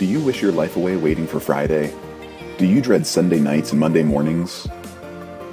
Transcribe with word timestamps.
Do 0.00 0.06
you 0.06 0.20
wish 0.20 0.40
your 0.40 0.50
life 0.50 0.76
away 0.76 0.96
waiting 0.96 1.26
for 1.26 1.40
Friday? 1.40 1.94
Do 2.56 2.64
you 2.64 2.80
dread 2.80 3.06
Sunday 3.06 3.38
nights 3.38 3.72
and 3.72 3.78
Monday 3.78 4.02
mornings? 4.02 4.66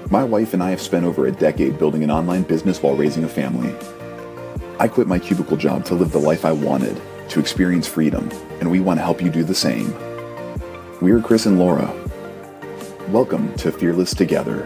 My 0.09 0.23
wife 0.23 0.53
and 0.53 0.63
I 0.63 0.69
have 0.69 0.79
spent 0.79 1.03
over 1.03 1.27
a 1.27 1.33
decade 1.33 1.77
building 1.77 2.01
an 2.01 2.09
online 2.09 2.43
business 2.43 2.81
while 2.81 2.95
raising 2.95 3.25
a 3.25 3.27
family. 3.27 3.75
I 4.79 4.87
quit 4.87 5.05
my 5.05 5.19
cubicle 5.19 5.57
job 5.57 5.83
to 5.87 5.95
live 5.95 6.13
the 6.13 6.19
life 6.19 6.45
I 6.45 6.53
wanted, 6.53 6.97
to 7.27 7.41
experience 7.41 7.87
freedom, 7.87 8.29
and 8.61 8.71
we 8.71 8.79
want 8.79 9.01
to 9.01 9.03
help 9.03 9.21
you 9.21 9.29
do 9.29 9.43
the 9.43 9.53
same. 9.53 9.93
We're 11.01 11.19
Chris 11.19 11.45
and 11.45 11.59
Laura. 11.59 11.93
Welcome 13.09 13.53
to 13.55 13.69
Fearless 13.69 14.15
Together. 14.15 14.65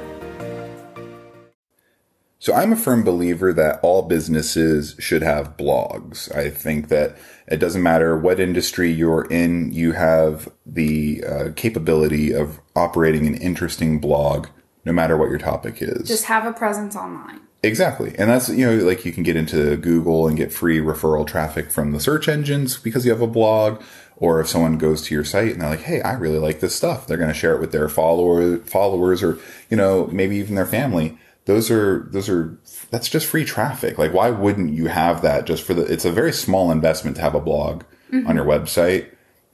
So 2.42 2.56
I'm 2.56 2.74
a 2.74 2.76
firm 2.76 3.04
believer 3.04 3.54
that 3.54 3.80
all 3.84 4.02
businesses 4.02 4.96
should 4.98 5.22
have 5.22 5.58
blogs. 5.58 6.36
I 6.36 6.50
think 6.50 6.88
that 6.88 7.16
it 7.48 7.58
doesn't 7.58 7.84
matter 7.84 8.18
what 8.18 8.40
industry 8.40 8.92
you're 8.92 9.26
in, 9.26 9.72
you 9.72 9.92
have 9.92 10.52
the 10.66 11.24
uh, 11.24 11.50
capability 11.56 12.34
of 12.34 12.60
operating 12.76 13.28
an 13.28 13.36
interesting 13.36 14.00
blog 14.00 14.48
no 14.86 14.92
matter 14.92 15.16
what 15.16 15.30
your 15.30 15.38
topic 15.38 15.84
is. 15.84 16.08
Just 16.08 16.26
have 16.26 16.48
a 16.48 16.52
presence 16.52 16.96
online. 16.96 17.42
Exactly. 17.62 18.16
And 18.18 18.32
that's, 18.32 18.50
you 18.50 18.66
know, 18.66 18.84
like 18.88 19.06
you 19.06 19.12
can 19.12 19.22
get 19.22 19.36
into 19.36 19.78
Google 19.78 20.28
and 20.28 20.36
get 20.36 20.52
free 20.52 20.80
referral 20.80 21.28
traffic 21.28 21.70
from 21.70 21.92
the 21.92 22.00
search 22.00 22.28
engines 22.28 22.76
because 22.76 23.06
you 23.06 23.12
have 23.12 23.22
a 23.22 23.28
blog. 23.28 23.84
Or 24.16 24.40
if 24.40 24.48
someone 24.48 24.80
goes 24.80 25.04
to 25.04 25.14
your 25.14 25.24
site 25.24 25.52
and 25.52 25.62
they're 25.62 25.70
like, 25.70 25.82
Hey, 25.82 26.02
I 26.02 26.14
really 26.14 26.40
like 26.40 26.60
this 26.60 26.76
stuff. 26.76 27.06
They're 27.06 27.18
going 27.18 27.30
to 27.30 27.36
share 27.36 27.54
it 27.54 27.62
with 27.62 27.72
their 27.72 27.88
follower, 27.88 28.58
followers 28.58 29.22
or, 29.22 29.38
you 29.70 29.78
know, 29.78 30.08
maybe 30.08 30.38
even 30.38 30.56
their 30.56 30.66
family 30.66 31.20
those 31.46 31.72
are 31.72 32.08
those 32.12 32.30
are 32.30 32.58
that's 32.90 33.10
just 33.10 33.28
free 33.28 33.46
traffic. 33.46 33.98
Like 33.98 34.14
why 34.14 34.30
wouldn't 34.30 34.74
you 34.74 34.88
have 34.88 35.22
that 35.22 35.46
just 35.46 35.64
for 35.64 35.74
the 35.74 35.84
it's 35.84 36.06
a 36.06 36.12
very 36.12 36.32
small 36.32 36.72
investment 36.72 37.16
to 37.18 37.22
have 37.22 37.36
a 37.36 37.40
blog 37.40 37.84
mm-hmm. 38.12 38.28
on 38.28 38.36
your 38.36 38.46
website 38.46 39.08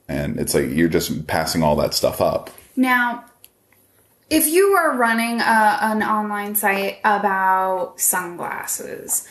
and 0.08 0.38
it's 0.38 0.54
like 0.54 0.70
you're 0.70 0.88
just 0.88 1.26
passing 1.26 1.62
all 1.62 1.76
that 1.76 1.94
stuff 1.94 2.20
up. 2.20 2.50
Now, 2.76 3.24
if 4.30 4.46
you 4.46 4.72
are 4.72 4.96
running 4.96 5.40
a, 5.40 5.78
an 5.82 6.02
online 6.02 6.54
site 6.54 6.98
about 7.04 8.00
sunglasses, 8.00 9.26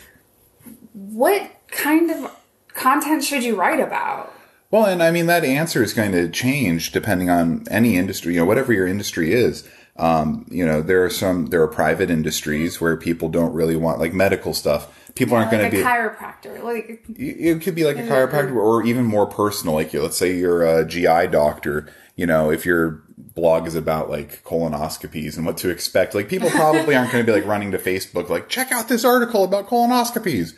what 0.94 1.52
kind 1.70 2.12
of 2.12 2.36
content 2.74 3.24
should 3.24 3.44
you 3.44 3.56
write 3.56 3.80
about? 3.80 4.34
Well, 4.70 4.86
and 4.86 5.02
I 5.02 5.12
mean 5.12 5.28
that 5.28 5.46
answer 5.46 5.82
is 5.82 5.94
going 5.94 6.12
to 6.12 6.30
change 6.30 6.92
depending 6.92 7.30
on 7.30 7.66
any 7.70 7.96
industry, 7.96 8.34
you 8.34 8.42
know, 8.42 8.46
whatever 8.46 8.74
your 8.74 8.88
industry 8.88 9.32
is. 9.32 9.68
Um, 9.98 10.46
you 10.50 10.66
know, 10.66 10.82
there 10.82 11.04
are 11.04 11.10
some, 11.10 11.48
there 11.48 11.62
are 11.62 11.68
private 11.68 12.12
industries 12.12 12.80
where 12.80 12.96
people 12.96 13.30
don't 13.30 13.54
really 13.54 13.76
want 13.76 14.00
like 14.00 14.14
medical 14.14 14.54
stuff. 14.54 14.94
People 15.16 15.34
yeah, 15.34 15.40
aren't 15.40 15.52
like 15.52 15.62
going 15.62 15.72
to 15.72 15.78
be 15.78 15.82
a 15.82 15.86
chiropractor. 15.86 16.64
Like 16.64 17.04
it 17.10 17.62
could 17.64 17.74
be 17.74 17.84
like 17.84 17.98
a 17.98 18.04
chiropractor 18.04 18.56
or 18.56 18.86
even 18.86 19.06
more 19.06 19.26
personal. 19.26 19.74
Like 19.74 19.94
let's 19.94 20.18
say 20.18 20.36
you're 20.36 20.64
a 20.64 20.86
GI 20.86 21.28
doctor. 21.28 21.92
You 22.16 22.28
know, 22.28 22.52
if 22.52 22.66
your 22.66 23.04
blog 23.18 23.66
is 23.66 23.74
about 23.74 24.12
like 24.12 24.44
colonoscopies 24.44 25.36
and 25.38 25.46
what 25.46 25.58
to 25.58 25.70
expect, 25.70 26.14
like 26.14 26.30
people 26.30 26.52
probably 26.52 26.96
aren't 26.96 27.12
going 27.12 27.26
to 27.26 27.32
be 27.32 27.36
like 27.36 27.48
running 27.48 27.72
to 27.72 27.80
Facebook 27.80 28.30
like 28.30 28.50
check 28.50 28.72
out 28.72 28.90
this 28.90 29.04
article 29.04 29.44
about 29.44 29.68
colonoscopies. 29.68 30.54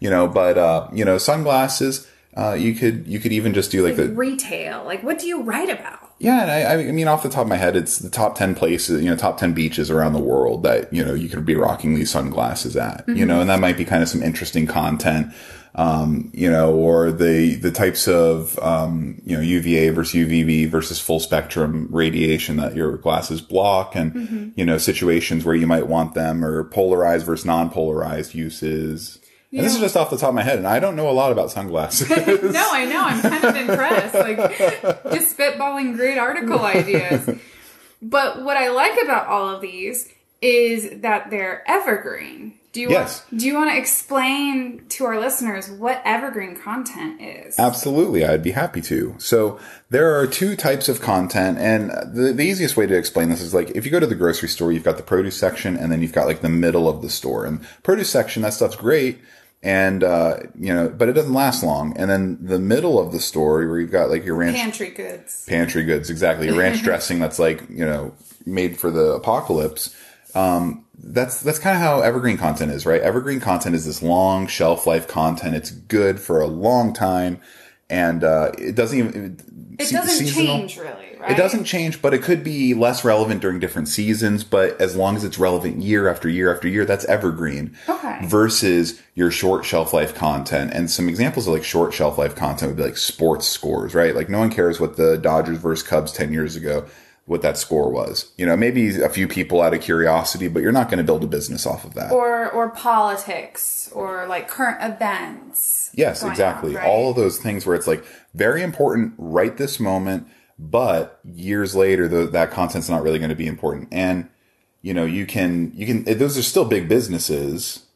You 0.00 0.10
know, 0.10 0.26
but 0.26 0.58
uh, 0.58 0.88
you 0.92 1.04
know, 1.04 1.18
sunglasses. 1.18 2.08
Uh, 2.36 2.54
you 2.54 2.74
could 2.74 3.06
you 3.06 3.20
could 3.20 3.32
even 3.32 3.54
just 3.54 3.70
do 3.70 3.84
like, 3.84 3.96
like 3.96 4.08
the 4.08 4.14
retail. 4.14 4.84
Like, 4.84 5.02
what 5.04 5.18
do 5.18 5.26
you 5.26 5.42
write 5.42 5.68
about? 5.68 6.09
Yeah, 6.20 6.42
and 6.42 6.50
I, 6.50 6.88
I 6.88 6.92
mean, 6.92 7.08
off 7.08 7.22
the 7.22 7.30
top 7.30 7.42
of 7.44 7.48
my 7.48 7.56
head, 7.56 7.76
it's 7.76 7.98
the 7.98 8.10
top 8.10 8.36
ten 8.36 8.54
places, 8.54 9.02
you 9.02 9.08
know, 9.08 9.16
top 9.16 9.38
ten 9.38 9.54
beaches 9.54 9.90
around 9.90 10.12
the 10.12 10.20
world 10.20 10.62
that 10.64 10.92
you 10.92 11.02
know 11.02 11.14
you 11.14 11.30
could 11.30 11.46
be 11.46 11.54
rocking 11.54 11.94
these 11.94 12.10
sunglasses 12.10 12.76
at, 12.76 13.06
mm-hmm. 13.06 13.16
you 13.16 13.24
know, 13.24 13.40
and 13.40 13.48
that 13.48 13.58
might 13.58 13.78
be 13.78 13.86
kind 13.86 14.02
of 14.02 14.08
some 14.10 14.22
interesting 14.22 14.66
content, 14.66 15.32
um, 15.76 16.30
you 16.34 16.50
know, 16.50 16.74
or 16.74 17.10
the 17.10 17.54
the 17.54 17.70
types 17.70 18.06
of 18.06 18.58
um, 18.58 19.22
you 19.24 19.34
know 19.34 19.42
UVA 19.42 19.88
versus 19.88 20.14
UVB 20.14 20.68
versus 20.68 21.00
full 21.00 21.20
spectrum 21.20 21.88
radiation 21.90 22.58
that 22.58 22.76
your 22.76 22.98
glasses 22.98 23.40
block, 23.40 23.96
and 23.96 24.12
mm-hmm. 24.12 24.48
you 24.56 24.66
know 24.66 24.76
situations 24.76 25.46
where 25.46 25.54
you 25.54 25.66
might 25.66 25.86
want 25.86 26.12
them, 26.12 26.44
or 26.44 26.64
polarized 26.64 27.24
versus 27.24 27.46
non 27.46 27.70
polarized 27.70 28.34
uses. 28.34 29.19
And 29.52 29.64
this 29.64 29.74
is 29.74 29.80
just 29.80 29.96
off 29.96 30.10
the 30.10 30.16
top 30.16 30.28
of 30.28 30.34
my 30.36 30.42
head, 30.42 30.58
and 30.58 30.66
I 30.66 30.78
don't 30.78 30.94
know 30.94 31.10
a 31.10 31.12
lot 31.12 31.32
about 31.32 31.50
sunglasses. 31.50 32.08
no, 32.08 32.16
I 32.72 32.84
know. 32.84 33.02
I'm 33.02 33.20
kind 33.20 33.44
of 33.44 33.56
impressed. 33.56 34.14
Like, 34.14 34.36
just 35.12 35.36
spitballing 35.36 35.96
great 35.96 36.18
article 36.18 36.60
ideas. 36.60 37.28
But 38.00 38.42
what 38.42 38.56
I 38.56 38.68
like 38.68 39.02
about 39.02 39.26
all 39.26 39.48
of 39.48 39.60
these 39.60 40.08
is 40.40 41.00
that 41.02 41.30
they're 41.30 41.68
evergreen. 41.68 42.59
Do 42.72 42.80
you 42.80 42.90
yes. 42.90 43.24
want, 43.30 43.40
do 43.40 43.46
you 43.46 43.54
want 43.54 43.70
to 43.70 43.76
explain 43.76 44.84
to 44.90 45.04
our 45.04 45.18
listeners 45.18 45.68
what 45.68 46.00
evergreen 46.04 46.54
content 46.54 47.20
is? 47.20 47.58
Absolutely, 47.58 48.24
I'd 48.24 48.44
be 48.44 48.52
happy 48.52 48.80
to. 48.82 49.16
So 49.18 49.58
there 49.88 50.16
are 50.16 50.26
two 50.26 50.54
types 50.54 50.88
of 50.88 51.00
content, 51.00 51.58
and 51.58 51.90
the, 51.90 52.32
the 52.32 52.44
easiest 52.44 52.76
way 52.76 52.86
to 52.86 52.96
explain 52.96 53.28
this 53.28 53.40
is 53.40 53.52
like 53.52 53.70
if 53.70 53.84
you 53.84 53.90
go 53.90 53.98
to 53.98 54.06
the 54.06 54.14
grocery 54.14 54.48
store, 54.48 54.70
you've 54.70 54.84
got 54.84 54.98
the 54.98 55.02
produce 55.02 55.36
section, 55.36 55.76
and 55.76 55.90
then 55.90 56.00
you've 56.00 56.12
got 56.12 56.26
like 56.26 56.42
the 56.42 56.48
middle 56.48 56.88
of 56.88 57.02
the 57.02 57.10
store. 57.10 57.44
And 57.44 57.60
produce 57.82 58.10
section, 58.10 58.42
that 58.42 58.54
stuff's 58.54 58.76
great 58.76 59.18
and 59.62 60.02
uh, 60.02 60.38
you 60.58 60.72
know, 60.72 60.88
but 60.88 61.08
it 61.08 61.12
doesn't 61.12 61.34
last 61.34 61.62
long. 61.62 61.96
And 61.96 62.10
then 62.10 62.38
the 62.40 62.58
middle 62.58 62.98
of 62.98 63.12
the 63.12 63.20
store 63.20 63.66
where 63.66 63.78
you've 63.78 63.90
got 63.90 64.10
like 64.10 64.24
your 64.24 64.36
ranch 64.36 64.56
pantry 64.56 64.90
goods, 64.90 65.44
pantry 65.46 65.84
goods, 65.84 66.08
exactly, 66.08 66.46
your 66.46 66.56
ranch 66.56 66.82
dressing 66.82 67.18
that's 67.18 67.38
like 67.38 67.68
you 67.68 67.84
know 67.84 68.14
made 68.46 68.78
for 68.78 68.90
the 68.90 69.12
apocalypse. 69.12 69.94
Um, 70.34 70.86
that's 71.02 71.40
that's 71.40 71.58
kind 71.58 71.76
of 71.76 71.82
how 71.82 72.00
evergreen 72.00 72.36
content 72.36 72.72
is, 72.72 72.84
right? 72.84 73.00
Evergreen 73.00 73.40
content 73.40 73.74
is 73.74 73.86
this 73.86 74.02
long 74.02 74.46
shelf 74.46 74.86
life 74.86 75.08
content. 75.08 75.54
It's 75.54 75.70
good 75.70 76.20
for 76.20 76.40
a 76.40 76.46
long 76.46 76.92
time, 76.92 77.40
and 77.88 78.22
uh, 78.22 78.52
it 78.58 78.74
doesn't 78.74 78.98
even 78.98 79.40
it 79.80 79.90
doesn't 79.90 80.26
seasonal. 80.26 80.58
change 80.58 80.76
really. 80.76 81.16
Right? 81.18 81.32
It 81.32 81.36
doesn't 81.36 81.64
change, 81.64 82.00
but 82.00 82.14
it 82.14 82.22
could 82.22 82.42
be 82.42 82.72
less 82.72 83.04
relevant 83.04 83.42
during 83.42 83.60
different 83.60 83.88
seasons. 83.88 84.42
But 84.42 84.80
as 84.80 84.96
long 84.96 85.16
as 85.16 85.24
it's 85.24 85.38
relevant 85.38 85.82
year 85.82 86.08
after 86.08 86.28
year 86.28 86.54
after 86.54 86.66
year, 86.68 86.84
that's 86.84 87.04
evergreen. 87.06 87.76
Okay. 87.88 88.20
Versus 88.24 89.00
your 89.14 89.30
short 89.30 89.64
shelf 89.64 89.92
life 89.92 90.14
content. 90.14 90.72
And 90.72 90.90
some 90.90 91.08
examples 91.08 91.46
of 91.46 91.52
like 91.52 91.64
short 91.64 91.92
shelf 91.92 92.16
life 92.16 92.34
content 92.34 92.70
would 92.70 92.76
be 92.76 92.84
like 92.84 92.96
sports 92.96 93.46
scores, 93.46 93.94
right? 93.94 94.14
Like 94.14 94.30
no 94.30 94.38
one 94.38 94.50
cares 94.50 94.80
what 94.80 94.96
the 94.96 95.18
Dodgers 95.18 95.58
versus 95.58 95.86
Cubs 95.86 96.12
10 96.12 96.32
years 96.32 96.56
ago, 96.56 96.86
what 97.30 97.42
that 97.42 97.56
score 97.56 97.88
was. 97.88 98.32
You 98.36 98.44
know, 98.44 98.56
maybe 98.56 99.00
a 99.00 99.08
few 99.08 99.28
people 99.28 99.62
out 99.62 99.72
of 99.72 99.80
curiosity, 99.80 100.48
but 100.48 100.62
you're 100.62 100.72
not 100.72 100.88
going 100.88 100.98
to 100.98 101.04
build 101.04 101.22
a 101.22 101.28
business 101.28 101.64
off 101.64 101.84
of 101.84 101.94
that. 101.94 102.10
Or, 102.10 102.50
or 102.50 102.70
politics 102.70 103.88
or 103.94 104.26
like 104.26 104.48
current 104.48 104.78
events. 104.82 105.92
Yes, 105.94 106.24
exactly. 106.24 106.70
On, 106.70 106.76
right? 106.76 106.88
All 106.88 107.10
of 107.10 107.16
those 107.16 107.38
things 107.38 107.64
where 107.64 107.76
it's 107.76 107.86
like 107.86 108.04
very 108.34 108.62
important 108.62 109.14
right 109.16 109.56
this 109.56 109.78
moment 109.78 110.26
but 110.58 111.20
years 111.24 111.74
later, 111.74 112.06
the, 112.06 112.26
that 112.26 112.50
content's 112.50 112.90
not 112.90 113.02
really 113.02 113.18
going 113.18 113.30
to 113.30 113.36
be 113.36 113.46
important. 113.46 113.88
And, 113.90 114.28
you 114.82 114.92
know, 114.92 115.06
you 115.06 115.24
can, 115.24 115.72
you 115.74 115.86
can, 115.86 116.06
eh, 116.06 116.14
those 116.14 116.36
are 116.36 116.42
still 116.42 116.66
big 116.66 116.86
businesses, 116.86 117.86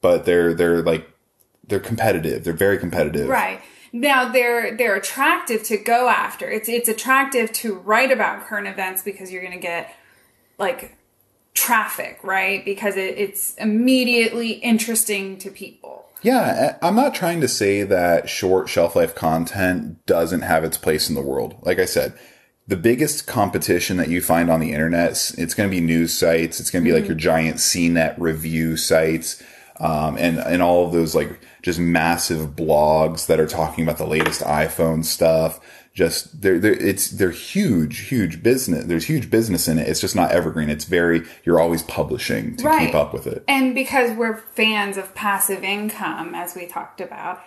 but 0.00 0.24
they're, 0.24 0.54
they're 0.54 0.80
like, 0.80 1.10
they're 1.66 1.80
competitive. 1.80 2.44
They're 2.44 2.54
very 2.54 2.78
competitive. 2.78 3.28
Right. 3.28 3.60
Now 3.94 4.28
they're 4.28 4.76
they're 4.76 4.96
attractive 4.96 5.62
to 5.64 5.76
go 5.76 6.08
after. 6.08 6.50
It's 6.50 6.68
it's 6.68 6.88
attractive 6.88 7.52
to 7.52 7.74
write 7.74 8.10
about 8.10 8.44
current 8.44 8.66
events 8.66 9.02
because 9.02 9.30
you're 9.30 9.40
going 9.40 9.54
to 9.54 9.60
get 9.60 9.94
like 10.58 10.96
traffic, 11.54 12.18
right? 12.24 12.64
Because 12.64 12.96
it, 12.96 13.16
it's 13.16 13.54
immediately 13.54 14.54
interesting 14.54 15.38
to 15.38 15.48
people. 15.48 16.06
Yeah, 16.22 16.76
I'm 16.82 16.96
not 16.96 17.14
trying 17.14 17.40
to 17.42 17.48
say 17.48 17.84
that 17.84 18.28
short 18.28 18.68
shelf 18.68 18.96
life 18.96 19.14
content 19.14 20.04
doesn't 20.06 20.42
have 20.42 20.64
its 20.64 20.76
place 20.76 21.08
in 21.08 21.14
the 21.14 21.22
world. 21.22 21.54
Like 21.62 21.78
I 21.78 21.84
said, 21.84 22.18
the 22.66 22.76
biggest 22.76 23.28
competition 23.28 23.96
that 23.98 24.08
you 24.08 24.20
find 24.20 24.50
on 24.50 24.58
the 24.58 24.72
internet, 24.72 25.10
it's 25.38 25.54
going 25.54 25.70
to 25.70 25.74
be 25.74 25.80
news 25.80 26.12
sites. 26.18 26.58
It's 26.58 26.70
going 26.70 26.84
to 26.84 26.90
be 26.90 26.92
mm-hmm. 26.92 27.02
like 27.02 27.08
your 27.08 27.16
giant 27.16 27.58
CNET 27.58 28.16
review 28.18 28.76
sites, 28.76 29.40
um, 29.80 30.16
and 30.18 30.38
and 30.38 30.62
all 30.62 30.86
of 30.86 30.92
those 30.92 31.14
like 31.14 31.40
just 31.62 31.78
massive 31.78 32.50
blogs 32.50 33.26
that 33.26 33.40
are 33.40 33.46
talking 33.46 33.84
about 33.84 33.98
the 33.98 34.06
latest 34.06 34.40
iPhone 34.42 35.04
stuff. 35.04 35.60
Just 35.92 36.42
they're, 36.42 36.58
they're 36.58 36.72
it's 36.72 37.10
they're 37.10 37.30
huge 37.30 38.08
huge 38.08 38.42
business 38.42 38.84
there's 38.86 39.04
huge 39.04 39.30
business 39.30 39.68
in 39.68 39.78
it. 39.78 39.88
It's 39.88 40.00
just 40.00 40.16
not 40.16 40.32
evergreen. 40.32 40.68
It's 40.68 40.86
very 40.86 41.22
you're 41.44 41.60
always 41.60 41.82
publishing 41.84 42.56
to 42.56 42.64
right. 42.64 42.86
keep 42.86 42.94
up 42.96 43.12
with 43.12 43.28
it. 43.28 43.44
And 43.46 43.74
because 43.74 44.16
we're 44.16 44.36
fans 44.36 44.96
of 44.96 45.14
passive 45.14 45.62
income 45.62 46.34
as 46.34 46.56
we 46.56 46.66
talked 46.66 47.00
about 47.00 47.40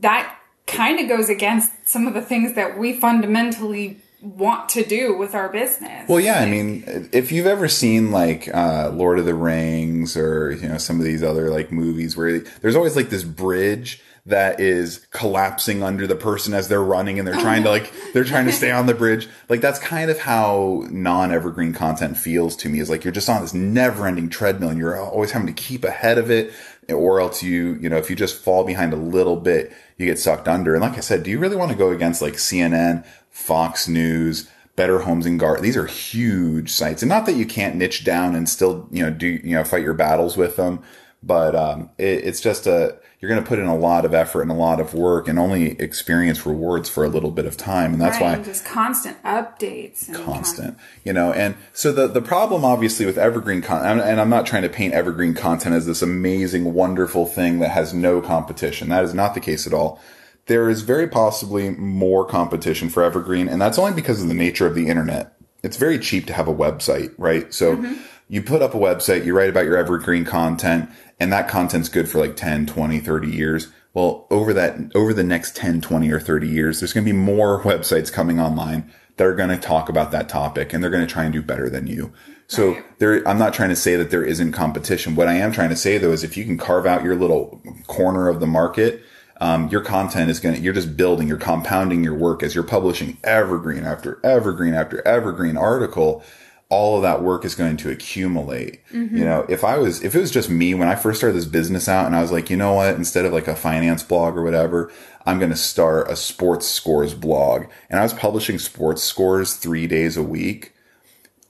that 0.00 0.36
kind 0.66 1.00
of 1.00 1.08
goes 1.08 1.28
against 1.28 1.70
some 1.88 2.06
of 2.06 2.14
the 2.14 2.20
things 2.20 2.54
that 2.54 2.78
we 2.78 2.92
fundamentally 2.92 4.00
want 4.20 4.68
to 4.70 4.84
do 4.84 5.16
with 5.16 5.34
our 5.34 5.48
business. 5.48 6.08
Well, 6.08 6.20
yeah, 6.20 6.40
I 6.40 6.46
mean, 6.46 7.08
if 7.12 7.30
you've 7.30 7.46
ever 7.46 7.68
seen 7.68 8.10
like 8.10 8.52
uh, 8.54 8.90
Lord 8.92 9.18
of 9.18 9.24
the 9.24 9.34
Rings 9.34 10.16
or 10.16 10.52
you 10.52 10.68
know 10.68 10.78
some 10.78 10.98
of 10.98 11.04
these 11.04 11.22
other 11.22 11.50
like 11.50 11.70
movies 11.70 12.16
where 12.16 12.40
there's 12.40 12.76
always 12.76 12.96
like 12.96 13.10
this 13.10 13.24
bridge 13.24 14.02
that 14.26 14.60
is 14.60 15.06
collapsing 15.10 15.82
under 15.82 16.06
the 16.06 16.16
person 16.16 16.52
as 16.52 16.68
they're 16.68 16.82
running 16.82 17.18
and 17.18 17.26
they're 17.26 17.40
trying 17.40 17.62
to 17.62 17.70
like 17.70 17.90
they're 18.12 18.24
trying 18.24 18.44
to 18.44 18.52
stay 18.52 18.70
on 18.70 18.84
the 18.84 18.92
bridge 18.92 19.26
like 19.48 19.62
that's 19.62 19.78
kind 19.78 20.10
of 20.10 20.18
how 20.18 20.84
non-evergreen 20.90 21.72
content 21.72 22.14
feels 22.14 22.54
to 22.54 22.68
me 22.68 22.78
is 22.78 22.90
like 22.90 23.04
you're 23.04 23.12
just 23.12 23.30
on 23.30 23.40
this 23.40 23.54
never-ending 23.54 24.28
treadmill 24.28 24.68
and 24.68 24.78
you're 24.78 25.00
always 25.00 25.30
having 25.30 25.46
to 25.46 25.52
keep 25.54 25.82
ahead 25.82 26.18
of 26.18 26.30
it 26.30 26.52
or 26.92 27.20
else 27.20 27.42
you, 27.42 27.78
you 27.80 27.88
know, 27.88 27.96
if 27.96 28.08
you 28.08 28.16
just 28.16 28.42
fall 28.42 28.64
behind 28.64 28.92
a 28.92 28.96
little 28.96 29.36
bit, 29.36 29.72
you 29.96 30.06
get 30.06 30.18
sucked 30.18 30.48
under. 30.48 30.74
And 30.74 30.82
like 30.82 30.96
I 30.96 31.00
said, 31.00 31.22
do 31.22 31.30
you 31.30 31.38
really 31.38 31.56
want 31.56 31.70
to 31.70 31.76
go 31.76 31.90
against 31.90 32.22
like 32.22 32.34
CNN, 32.34 33.06
Fox 33.38 33.88
News, 33.88 34.48
Better 34.76 35.00
Homes 35.00 35.24
and 35.24 35.38
Garden? 35.38 35.62
These 35.62 35.76
are 35.76 35.86
huge 35.86 36.70
sites. 36.70 37.02
And 37.02 37.08
not 37.08 37.24
that 37.26 37.36
you 37.36 37.46
can't 37.46 37.76
niche 37.76 38.04
down 38.04 38.34
and 38.34 38.48
still, 38.48 38.88
you 38.90 39.02
know, 39.02 39.10
do, 39.10 39.26
you 39.26 39.54
know, 39.54 39.64
fight 39.64 39.82
your 39.82 39.94
battles 39.94 40.36
with 40.36 40.56
them, 40.56 40.82
but, 41.22 41.54
um, 41.54 41.90
it, 41.98 42.24
it's 42.24 42.40
just 42.40 42.66
a, 42.66 42.98
you're 43.20 43.28
going 43.28 43.42
to 43.42 43.48
put 43.48 43.58
in 43.58 43.66
a 43.66 43.76
lot 43.76 44.04
of 44.04 44.14
effort 44.14 44.42
and 44.42 44.50
a 44.50 44.54
lot 44.54 44.80
of 44.80 44.94
work 44.94 45.26
and 45.26 45.38
only 45.38 45.70
experience 45.80 46.46
rewards 46.46 46.88
for 46.88 47.04
a 47.04 47.08
little 47.08 47.30
bit 47.32 47.46
of 47.46 47.56
time. 47.56 47.92
And 47.92 48.00
that's 48.00 48.20
right, 48.20 48.22
why 48.22 48.32
and 48.34 48.44
just 48.44 48.64
constant 48.64 49.20
updates. 49.24 50.08
And 50.08 50.16
constant 50.18 50.76
you 51.04 51.12
know 51.12 51.32
and 51.32 51.56
so 51.72 51.90
the 51.90 52.06
the 52.06 52.22
problem 52.22 52.64
obviously 52.64 53.06
with 53.06 53.18
evergreen 53.18 53.62
content 53.62 54.00
and 54.00 54.20
i'm 54.20 54.30
not 54.30 54.46
trying 54.46 54.62
to 54.62 54.68
paint 54.68 54.94
evergreen 54.94 55.34
content 55.34 55.74
as 55.74 55.86
this 55.86 56.02
amazing 56.02 56.74
wonderful 56.74 57.26
thing 57.26 57.58
that 57.58 57.70
has 57.70 57.92
no 57.92 58.20
competition 58.20 58.88
that 58.90 59.02
is 59.02 59.14
not 59.14 59.34
the 59.34 59.40
case 59.40 59.66
at 59.66 59.72
all 59.72 60.00
there 60.48 60.68
is 60.68 60.82
very 60.82 61.06
possibly 61.06 61.70
more 61.70 62.24
competition 62.24 62.88
for 62.88 63.04
evergreen 63.04 63.48
and 63.48 63.60
that's 63.62 63.78
only 63.78 63.92
because 63.92 64.20
of 64.20 64.28
the 64.28 64.34
nature 64.34 64.66
of 64.66 64.74
the 64.74 64.88
internet. 64.88 65.34
It's 65.62 65.76
very 65.76 65.98
cheap 65.98 66.26
to 66.26 66.32
have 66.32 66.48
a 66.48 66.54
website 66.54 67.14
right? 67.16 67.52
So 67.54 67.76
mm-hmm. 67.76 67.94
you 68.28 68.42
put 68.42 68.62
up 68.62 68.74
a 68.74 68.78
website 68.78 69.24
you 69.24 69.36
write 69.36 69.50
about 69.50 69.66
your 69.66 69.76
evergreen 69.76 70.24
content 70.24 70.90
and 71.20 71.32
that 71.32 71.48
content's 71.48 71.88
good 71.88 72.08
for 72.08 72.18
like 72.18 72.34
10 72.34 72.66
20 72.66 72.98
30 72.98 73.28
years. 73.28 73.68
Well 73.94 74.26
over 74.30 74.52
that 74.54 74.90
over 74.94 75.14
the 75.14 75.22
next 75.22 75.54
10 75.54 75.80
20 75.80 76.10
or 76.10 76.20
30 76.20 76.48
years 76.48 76.80
there's 76.80 76.92
going 76.92 77.06
to 77.06 77.12
be 77.12 77.18
more 77.18 77.62
websites 77.62 78.12
coming 78.12 78.40
online 78.40 78.90
that 79.18 79.26
are 79.26 79.34
going 79.34 79.50
to 79.50 79.58
talk 79.58 79.88
about 79.88 80.12
that 80.12 80.28
topic 80.28 80.72
and 80.72 80.82
they're 80.82 80.90
going 80.90 81.06
to 81.06 81.12
try 81.12 81.24
and 81.24 81.32
do 81.32 81.42
better 81.42 81.68
than 81.68 81.86
you. 81.86 82.12
So 82.46 82.72
Right. 82.72 82.98
there 82.98 83.28
i'm 83.28 83.38
not 83.38 83.52
trying 83.52 83.68
to 83.68 83.76
say 83.76 83.96
that 83.96 84.10
there 84.10 84.24
isn't 84.24 84.52
competition. 84.52 85.14
What 85.14 85.28
i 85.28 85.34
am 85.34 85.52
trying 85.52 85.68
to 85.68 85.76
say 85.76 85.98
though 85.98 86.12
is 86.12 86.24
if 86.24 86.38
you 86.38 86.46
can 86.46 86.56
carve 86.56 86.86
out 86.86 87.04
your 87.04 87.16
little 87.16 87.60
corner 87.86 88.28
of 88.28 88.40
the 88.40 88.46
market 88.46 89.02
um, 89.40 89.68
your 89.68 89.80
content 89.80 90.30
is 90.30 90.40
going 90.40 90.56
to 90.56 90.60
you're 90.60 90.74
just 90.74 90.96
building 90.96 91.28
you're 91.28 91.36
compounding 91.36 92.02
your 92.02 92.14
work 92.14 92.42
as 92.42 92.54
you're 92.54 92.64
publishing 92.64 93.18
evergreen 93.22 93.84
after 93.84 94.20
evergreen 94.24 94.74
after 94.74 95.06
evergreen 95.06 95.56
article. 95.56 96.22
All 96.70 96.96
of 96.96 97.02
that 97.02 97.22
work 97.22 97.46
is 97.46 97.54
going 97.54 97.78
to 97.78 97.90
accumulate. 97.90 98.80
You 99.16 99.24
know 99.24 99.46
if 99.48 99.64
i 99.64 99.78
was 99.78 100.02
if 100.04 100.14
it 100.14 100.20
was 100.20 100.30
just 100.30 100.50
me 100.50 100.74
when 100.74 100.88
i 100.88 100.96
first 100.96 101.20
started 101.20 101.36
this 101.36 101.46
business 101.46 101.88
out 101.88 102.06
and 102.06 102.14
i 102.14 102.20
was 102.20 102.30
like 102.30 102.50
you 102.50 102.56
know 102.56 102.74
what 102.74 102.94
instead 102.94 103.24
of 103.24 103.32
like 103.32 103.48
a 103.48 103.56
finance 103.56 104.02
blog 104.02 104.36
or 104.36 104.42
whatever 104.42 104.92
i'm 105.24 105.38
going 105.38 105.50
to 105.50 105.56
start 105.56 106.10
a 106.10 106.16
sports 106.16 106.66
scores 106.66 107.14
blog. 107.14 107.66
And 107.88 108.00
i 108.00 108.02
was 108.02 108.12
publishing 108.12 108.58
sports 108.58 109.02
scores 109.02 109.54
three 109.54 109.86
days 109.86 110.16
a 110.16 110.22
week. 110.22 110.74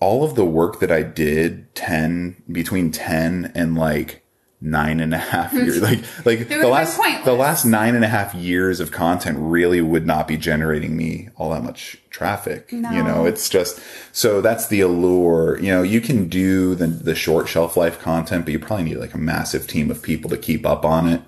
All 0.01 0.23
of 0.23 0.37
the 0.37 0.45
work 0.45 0.79
that 0.79 0.93
I 0.93 1.03
did 1.03 1.75
10 1.75 2.45
between 2.53 2.93
10 2.93 3.51
and 3.57 3.77
like 3.77 4.23
nine 4.61 5.01
and 5.01 5.15
a 5.15 5.19
half 5.19 5.53
years, 5.55 5.81
like, 5.81 6.01
like 6.27 6.49
the 6.49 6.67
last, 6.69 6.99
the 7.25 7.33
last 7.33 7.65
nine 7.65 7.95
and 7.95 8.05
a 8.05 8.09
half 8.09 8.35
years 8.35 8.81
of 8.81 8.91
content 8.91 9.39
really 9.41 9.81
would 9.81 10.07
not 10.07 10.27
be 10.27 10.37
generating 10.37 10.97
me 10.97 11.29
all 11.37 11.51
that 11.51 11.63
much 11.63 11.97
traffic. 12.11 12.71
You 12.73 12.81
know, 12.81 13.25
it's 13.27 13.49
just, 13.49 13.81
so 14.13 14.41
that's 14.41 14.67
the 14.69 14.81
allure. 14.81 15.59
You 15.61 15.71
know, 15.71 15.83
you 15.83 16.01
can 16.01 16.29
do 16.29 16.75
the, 16.75 16.87
the 16.87 17.15
short 17.15 17.49
shelf 17.49 17.77
life 17.77 18.01
content, 18.01 18.45
but 18.45 18.53
you 18.53 18.59
probably 18.59 18.85
need 18.85 18.97
like 18.97 19.15
a 19.15 19.19
massive 19.19 19.67
team 19.67 19.91
of 19.91 20.03
people 20.03 20.29
to 20.31 20.37
keep 20.37 20.67
up 20.67 20.85
on 20.85 21.09
it. 21.09 21.23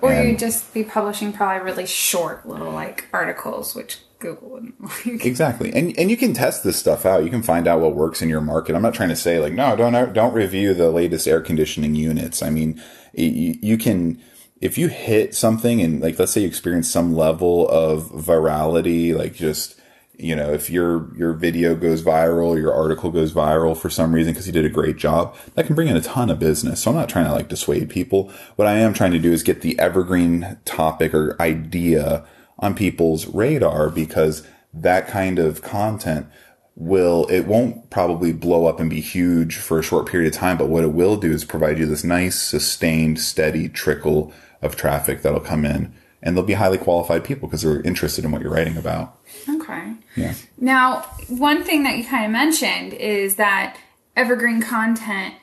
Or 0.00 0.10
And- 0.10 0.30
you'd 0.30 0.38
just 0.40 0.74
be 0.74 0.82
publishing 0.82 1.32
probably 1.32 1.64
really 1.64 1.86
short 1.86 2.48
little 2.48 2.72
like 2.72 3.06
articles, 3.12 3.74
which 3.76 3.98
Google 4.22 4.48
wouldn't 4.48 4.80
like. 5.06 5.24
Exactly, 5.24 5.72
and 5.74 5.96
and 5.98 6.10
you 6.10 6.16
can 6.16 6.32
test 6.32 6.64
this 6.64 6.78
stuff 6.78 7.04
out. 7.04 7.24
You 7.24 7.30
can 7.30 7.42
find 7.42 7.68
out 7.68 7.80
what 7.80 7.94
works 7.94 8.22
in 8.22 8.28
your 8.28 8.40
market. 8.40 8.74
I'm 8.74 8.82
not 8.82 8.94
trying 8.94 9.10
to 9.10 9.16
say 9.16 9.38
like 9.38 9.52
no, 9.52 9.76
don't 9.76 10.14
don't 10.14 10.32
review 10.32 10.72
the 10.72 10.90
latest 10.90 11.28
air 11.28 11.40
conditioning 11.40 11.94
units. 11.94 12.42
I 12.42 12.48
mean, 12.48 12.82
you, 13.12 13.58
you 13.60 13.76
can 13.76 14.22
if 14.62 14.78
you 14.78 14.88
hit 14.88 15.34
something 15.34 15.82
and 15.82 16.00
like 16.00 16.18
let's 16.18 16.32
say 16.32 16.40
you 16.40 16.46
experience 16.46 16.88
some 16.88 17.14
level 17.14 17.68
of 17.68 18.04
virality, 18.12 19.14
like 19.14 19.34
just 19.34 19.78
you 20.16 20.36
know 20.36 20.52
if 20.52 20.70
your 20.70 21.14
your 21.16 21.32
video 21.32 21.74
goes 21.74 22.02
viral, 22.02 22.56
your 22.56 22.72
article 22.72 23.10
goes 23.10 23.32
viral 23.32 23.76
for 23.76 23.90
some 23.90 24.14
reason 24.14 24.32
because 24.32 24.46
you 24.46 24.52
did 24.52 24.64
a 24.64 24.70
great 24.70 24.96
job, 24.96 25.36
that 25.54 25.66
can 25.66 25.74
bring 25.74 25.88
in 25.88 25.96
a 25.96 26.00
ton 26.00 26.30
of 26.30 26.38
business. 26.38 26.82
So 26.82 26.92
I'm 26.92 26.96
not 26.96 27.08
trying 27.08 27.26
to 27.26 27.32
like 27.32 27.48
dissuade 27.48 27.90
people. 27.90 28.32
What 28.54 28.68
I 28.68 28.74
am 28.74 28.94
trying 28.94 29.12
to 29.12 29.18
do 29.18 29.32
is 29.32 29.42
get 29.42 29.62
the 29.62 29.78
evergreen 29.78 30.58
topic 30.64 31.12
or 31.12 31.36
idea 31.42 32.24
on 32.62 32.74
people's 32.74 33.26
radar 33.26 33.90
because 33.90 34.46
that 34.72 35.06
kind 35.06 35.38
of 35.38 35.60
content 35.60 36.26
will 36.74 37.26
it 37.26 37.42
won't 37.46 37.90
probably 37.90 38.32
blow 38.32 38.64
up 38.64 38.80
and 38.80 38.88
be 38.88 39.00
huge 39.02 39.56
for 39.56 39.78
a 39.78 39.82
short 39.82 40.08
period 40.08 40.32
of 40.32 40.38
time 40.38 40.56
but 40.56 40.68
what 40.68 40.82
it 40.84 40.92
will 40.92 41.16
do 41.16 41.30
is 41.30 41.44
provide 41.44 41.78
you 41.78 41.84
this 41.84 42.02
nice 42.02 42.40
sustained 42.40 43.20
steady 43.20 43.68
trickle 43.68 44.32
of 44.62 44.74
traffic 44.74 45.20
that'll 45.20 45.40
come 45.40 45.66
in 45.66 45.92
and 46.22 46.34
they'll 46.34 46.44
be 46.44 46.54
highly 46.54 46.78
qualified 46.78 47.24
people 47.24 47.46
because 47.46 47.60
they're 47.60 47.82
interested 47.82 48.24
in 48.24 48.30
what 48.30 48.40
you're 48.40 48.50
writing 48.52 48.78
about 48.78 49.18
Okay. 49.50 49.92
yeah 50.16 50.34
Now, 50.58 51.02
one 51.28 51.62
thing 51.64 51.82
that 51.82 51.98
you 51.98 52.04
kind 52.04 52.24
of 52.24 52.30
mentioned 52.30 52.94
is 52.94 53.36
that 53.36 53.76
evergreen 54.16 54.62
content 54.62 55.34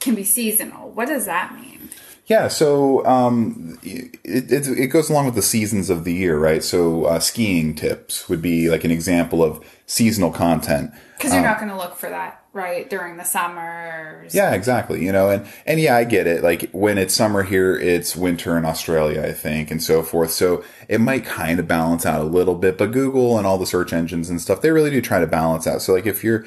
can 0.00 0.14
be 0.14 0.24
seasonal. 0.24 0.90
What 0.90 1.08
does 1.08 1.26
that 1.26 1.54
mean? 1.54 1.90
Yeah, 2.30 2.46
so 2.46 3.04
um, 3.06 3.76
it, 3.82 4.20
it, 4.22 4.68
it 4.68 4.86
goes 4.86 5.10
along 5.10 5.26
with 5.26 5.34
the 5.34 5.42
seasons 5.42 5.90
of 5.90 6.04
the 6.04 6.12
year, 6.12 6.38
right? 6.38 6.62
So 6.62 7.06
uh, 7.06 7.18
skiing 7.18 7.74
tips 7.74 8.28
would 8.28 8.40
be 8.40 8.70
like 8.70 8.84
an 8.84 8.92
example 8.92 9.42
of 9.42 9.60
seasonal 9.86 10.30
content. 10.30 10.92
Because 11.18 11.34
you're 11.34 11.42
not 11.42 11.58
going 11.58 11.70
to 11.70 11.76
look 11.76 11.96
for 11.96 12.08
that, 12.08 12.39
right, 12.52 12.88
during 12.90 13.16
the 13.16 13.24
summers. 13.24 14.34
Yeah, 14.34 14.54
exactly. 14.54 15.04
You 15.04 15.12
know, 15.12 15.30
and 15.30 15.46
and 15.66 15.80
yeah, 15.80 15.96
I 15.96 16.04
get 16.04 16.26
it. 16.26 16.42
Like 16.42 16.70
when 16.72 16.98
it's 16.98 17.14
summer 17.14 17.42
here, 17.42 17.76
it's 17.76 18.16
winter 18.16 18.56
in 18.58 18.64
Australia, 18.64 19.22
I 19.22 19.32
think, 19.32 19.70
and 19.70 19.82
so 19.82 20.02
forth. 20.02 20.32
So 20.32 20.64
it 20.88 21.00
might 21.00 21.24
kind 21.24 21.60
of 21.60 21.68
balance 21.68 22.04
out 22.04 22.20
a 22.20 22.24
little 22.24 22.54
bit. 22.56 22.76
But 22.78 22.92
Google 22.92 23.38
and 23.38 23.46
all 23.46 23.58
the 23.58 23.66
search 23.66 23.92
engines 23.92 24.28
and 24.28 24.40
stuff, 24.40 24.62
they 24.62 24.70
really 24.70 24.90
do 24.90 25.00
try 25.00 25.20
to 25.20 25.26
balance 25.26 25.66
out. 25.66 25.82
So 25.82 25.92
like 25.92 26.06
if 26.06 26.24
you're, 26.24 26.44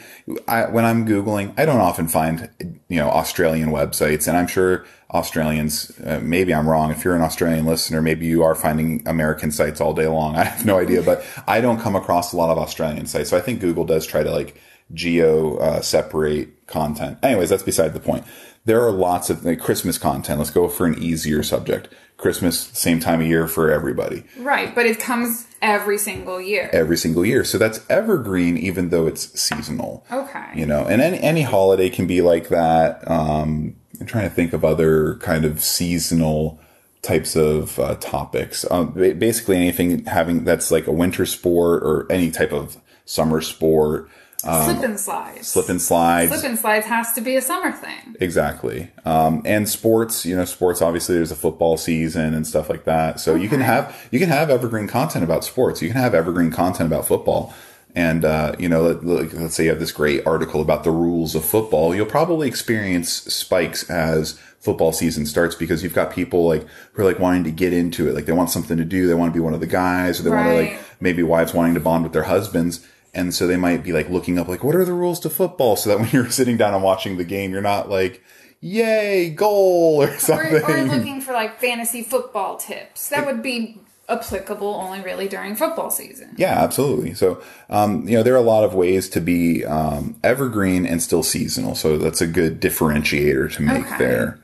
I, 0.47 0.65
when 0.65 0.85
I'm 0.85 1.07
googling, 1.07 1.53
I 1.57 1.65
don't 1.65 1.79
often 1.79 2.07
find 2.07 2.50
you 2.59 2.97
know 2.97 3.09
Australian 3.09 3.69
websites, 3.69 4.27
and 4.27 4.35
I'm 4.35 4.47
sure 4.47 4.85
Australians. 5.11 5.91
Uh, 6.05 6.19
maybe 6.21 6.53
I'm 6.53 6.67
wrong. 6.67 6.91
If 6.91 7.05
you're 7.05 7.15
an 7.15 7.21
Australian 7.21 7.65
listener, 7.65 8.01
maybe 8.01 8.25
you 8.25 8.44
are 8.44 8.55
finding 8.55 9.07
American 9.07 9.51
sites 9.51 9.79
all 9.79 9.94
day 9.94 10.07
long. 10.07 10.35
I 10.44 10.44
have 10.44 10.65
no 10.65 10.79
idea, 10.79 11.01
but 11.01 11.25
I 11.47 11.61
don't 11.61 11.79
come 11.79 11.95
across 11.95 12.33
a 12.33 12.38
lot 12.38 12.50
of 12.50 12.57
Australian 12.57 13.05
sites. 13.05 13.29
So 13.29 13.38
I 13.38 13.41
think 13.41 13.61
Google 13.61 13.85
does 13.85 14.05
try 14.05 14.23
to 14.23 14.31
like 14.31 14.59
geo 14.94 15.57
uh, 15.57 15.81
separate 15.81 16.65
content. 16.68 17.18
Anyways, 17.24 17.50
that's 17.50 17.63
beside 17.63 17.94
the 17.94 18.00
point. 18.00 18.25
There 18.65 18.81
are 18.81 18.91
lots 18.91 19.30
of 19.30 19.44
like, 19.44 19.59
Christmas 19.59 19.97
content. 19.97 20.39
Let's 20.39 20.51
go 20.51 20.68
for 20.68 20.85
an 20.85 21.01
easier 21.01 21.44
subject. 21.44 21.89
Christmas, 22.18 22.57
same 22.59 23.00
time 23.01 23.19
of 23.19 23.27
year 23.27 23.47
for 23.47 23.69
everybody, 23.71 24.24
Right, 24.38 24.74
but 24.74 24.85
it 24.85 24.97
comes 25.00 25.47
every 25.62 25.97
single 25.97 26.39
year. 26.39 26.69
every 26.71 26.95
single 26.95 27.25
year. 27.25 27.44
So 27.44 27.57
that's 27.57 27.83
evergreen, 27.89 28.56
even 28.56 28.89
though 28.89 29.08
it's 29.08 29.38
seasonal. 29.38 30.05
Okay. 30.10 30.46
You 30.55 30.65
know, 30.65 30.86
and 30.86 31.01
any, 31.01 31.19
any 31.19 31.41
holiday 31.41 31.89
can 31.89 32.08
be 32.08 32.22
like 32.22 32.48
that. 32.50 33.05
Um, 33.10 33.75
I'm 34.00 34.05
trying 34.05 34.29
to 34.29 34.34
think 34.34 34.53
of 34.53 34.63
other 34.63 35.15
kind 35.15 35.43
of 35.43 35.60
seasonal 35.62 36.62
types 37.01 37.36
of 37.36 37.77
uh, 37.79 37.96
topics. 37.96 38.65
Um, 38.72 38.93
basically, 38.93 39.58
anything 39.58 40.05
having 40.05 40.46
that's 40.46 40.72
like 40.72 40.88
a 40.88 40.91
winter 40.93 41.25
sport 41.25 41.84
or 41.84 42.10
any 42.10 42.31
type 42.31 42.53
of 42.53 42.77
summer 43.05 43.41
sport. 43.41 44.10
Slip 44.43 44.83
and 44.83 45.00
slides. 45.00 45.47
Slip 45.47 45.69
and 45.69 45.81
slides. 45.81 46.31
Slip 46.31 46.43
and 46.43 46.59
slides 46.59 46.85
has 46.85 47.13
to 47.13 47.21
be 47.21 47.35
a 47.35 47.41
summer 47.41 47.71
thing. 47.71 48.15
Exactly. 48.19 48.91
Um, 49.05 49.41
and 49.45 49.67
sports, 49.67 50.25
you 50.25 50.35
know, 50.35 50.45
sports, 50.45 50.81
obviously 50.81 51.15
there's 51.15 51.31
a 51.31 51.35
football 51.35 51.77
season 51.77 52.33
and 52.33 52.45
stuff 52.45 52.69
like 52.69 52.85
that. 52.85 53.19
So 53.19 53.35
you 53.35 53.50
can 53.50 53.62
have, 53.62 54.07
you 54.12 54.19
can 54.19 54.29
have 54.29 54.50
evergreen 54.50 54.88
content 54.88 55.23
about 55.23 55.43
sports. 55.43 55.81
You 55.81 55.89
can 55.89 55.97
have 55.97 56.13
evergreen 56.13 56.51
content 56.51 56.88
about 56.88 57.07
football. 57.07 57.53
And, 57.95 58.25
uh, 58.25 58.55
you 58.57 58.67
know, 58.67 58.81
let, 58.81 59.33
let's 59.33 59.55
say 59.55 59.65
you 59.65 59.69
have 59.69 59.79
this 59.79 59.91
great 59.91 60.25
article 60.25 60.62
about 60.62 60.83
the 60.83 60.91
rules 60.91 61.35
of 61.35 61.45
football. 61.45 61.93
You'll 61.93 62.05
probably 62.07 62.47
experience 62.47 63.09
spikes 63.09 63.89
as 63.89 64.39
football 64.59 64.93
season 64.93 65.25
starts 65.25 65.55
because 65.55 65.83
you've 65.83 65.93
got 65.93 66.12
people 66.12 66.47
like 66.47 66.65
who 66.93 67.01
are 67.01 67.05
like 67.05 67.19
wanting 67.19 67.43
to 67.43 67.51
get 67.51 67.73
into 67.73 68.07
it. 68.07 68.15
Like 68.15 68.25
they 68.25 68.31
want 68.31 68.50
something 68.50 68.77
to 68.77 68.85
do. 68.85 69.07
They 69.07 69.13
want 69.13 69.31
to 69.31 69.38
be 69.38 69.43
one 69.43 69.53
of 69.53 69.59
the 69.59 69.67
guys 69.67 70.19
or 70.19 70.23
they 70.23 70.29
want 70.29 70.47
to 70.47 70.53
like 70.55 70.79
maybe 71.01 71.21
wives 71.21 71.53
wanting 71.53 71.73
to 71.73 71.79
bond 71.81 72.03
with 72.03 72.13
their 72.13 72.23
husbands. 72.23 72.85
And 73.13 73.34
so 73.34 73.46
they 73.48 73.58
might 73.58 73.84
be 73.84 73.93
like 73.93 74.10
looking 74.10 74.39
up 74.39 74.48
like, 74.48 74.63
what 74.63 74.75
are 74.75 74.86
the 74.86 74.93
rules 74.93 75.20
to 75.22 75.29
football? 75.29 75.75
So 75.75 75.89
that 75.89 76.00
when 76.00 76.10
you're 76.12 76.29
sitting 76.32 76.58
down 76.58 76.74
and 76.74 76.84
watching 76.84 77.17
the 77.17 77.24
game, 77.24 77.51
you're 77.51 77.62
not 77.62 77.89
like, 77.89 78.24
yay, 78.60 79.29
goal 79.29 80.01
or 80.03 80.10
Or, 80.10 80.17
something. 80.17 80.63
or 80.63 80.84
looking 80.84 81.22
for 81.25 81.34
like 81.34 81.60
fantasy 81.60 82.01
football 82.01 82.58
tips. 82.58 83.10
That 83.10 83.25
would 83.25 83.43
be 83.43 83.79
applicable 84.10 84.67
only 84.67 85.00
really 85.01 85.27
during 85.29 85.55
football 85.55 85.89
season. 85.89 86.34
yeah, 86.38 86.62
absolutely. 86.62 87.13
So, 87.13 87.41
um, 87.70 88.08
you 88.08 88.17
know, 88.17 88.24
there 88.24 88.34
are 88.34 88.38
a 88.38 88.41
lot 88.41 88.63
of 88.65 88.74
ways 88.74 89.08
to 89.10 89.22
be, 89.22 89.63
um, 89.63 90.17
evergreen 90.24 90.86
and 90.86 91.01
still 91.01 91.24
seasonal. 91.24 91.74
So 91.75 91.98
that's 91.98 92.20
a 92.22 92.27
good 92.27 92.60
differentiator 92.62 93.53
to 93.53 93.62
make 93.62 93.86
Okay. 93.86 93.98
there. 93.98 94.39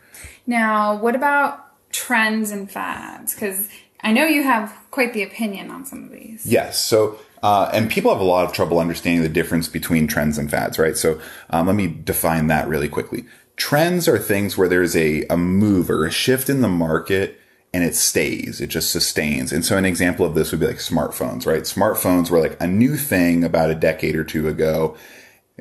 Now, 0.48 0.96
what 0.96 1.14
about 1.16 1.66
trends 1.92 2.52
and 2.52 2.72
fads? 2.72 3.34
Because 3.34 3.68
I 4.02 4.14
know 4.14 4.26
you 4.26 4.44
have 4.44 4.74
quite 4.92 5.14
the 5.14 5.24
opinion 5.24 5.70
on 5.72 5.86
some 5.86 6.04
of 6.06 6.12
these. 6.12 6.46
Yes. 6.46 6.78
So, 6.82 7.20
uh, 7.44 7.70
and 7.74 7.90
people 7.90 8.12
have 8.12 8.22
a 8.22 8.26
lot 8.26 8.46
of 8.46 8.54
trouble 8.54 8.80
understanding 8.80 9.22
the 9.22 9.30
difference 9.30 9.68
between 9.68 10.08
trends 10.08 10.38
and 10.38 10.50
fads, 10.50 10.78
right? 10.78 10.98
So, 10.98 11.20
um, 11.50 11.68
let 11.68 11.76
me 11.76 11.88
define 11.88 12.48
that 12.48 12.68
really 12.68 12.90
quickly. 12.90 13.26
trends 13.56 14.08
are 14.08 14.18
things 14.18 14.58
where 14.58 14.70
there's 14.70 14.96
a, 14.96 15.26
a 15.30 15.38
move 15.38 15.90
or 15.90 16.06
a 16.06 16.12
shift 16.12 16.50
in 16.50 16.62
the 16.62 16.68
market 16.70 17.40
and 17.74 17.84
it 17.84 17.96
stays, 17.96 18.62
it 18.62 18.68
just 18.68 18.92
sustains. 18.92 19.52
And 19.52 19.64
so 19.64 19.78
an 19.78 19.86
example 19.86 20.26
of 20.26 20.34
this 20.34 20.52
would 20.52 20.60
be 20.60 20.68
like 20.68 20.78
smartphones, 20.78 21.46
right? 21.46 21.64
Smartphones 21.64 22.30
were 22.30 22.40
like 22.40 22.58
a 22.60 22.66
new 22.66 22.98
thing 22.98 23.44
about 23.44 23.70
a 23.70 23.76
decade 23.76 24.16
or 24.16 24.24
two 24.24 24.48
ago. 24.48 24.98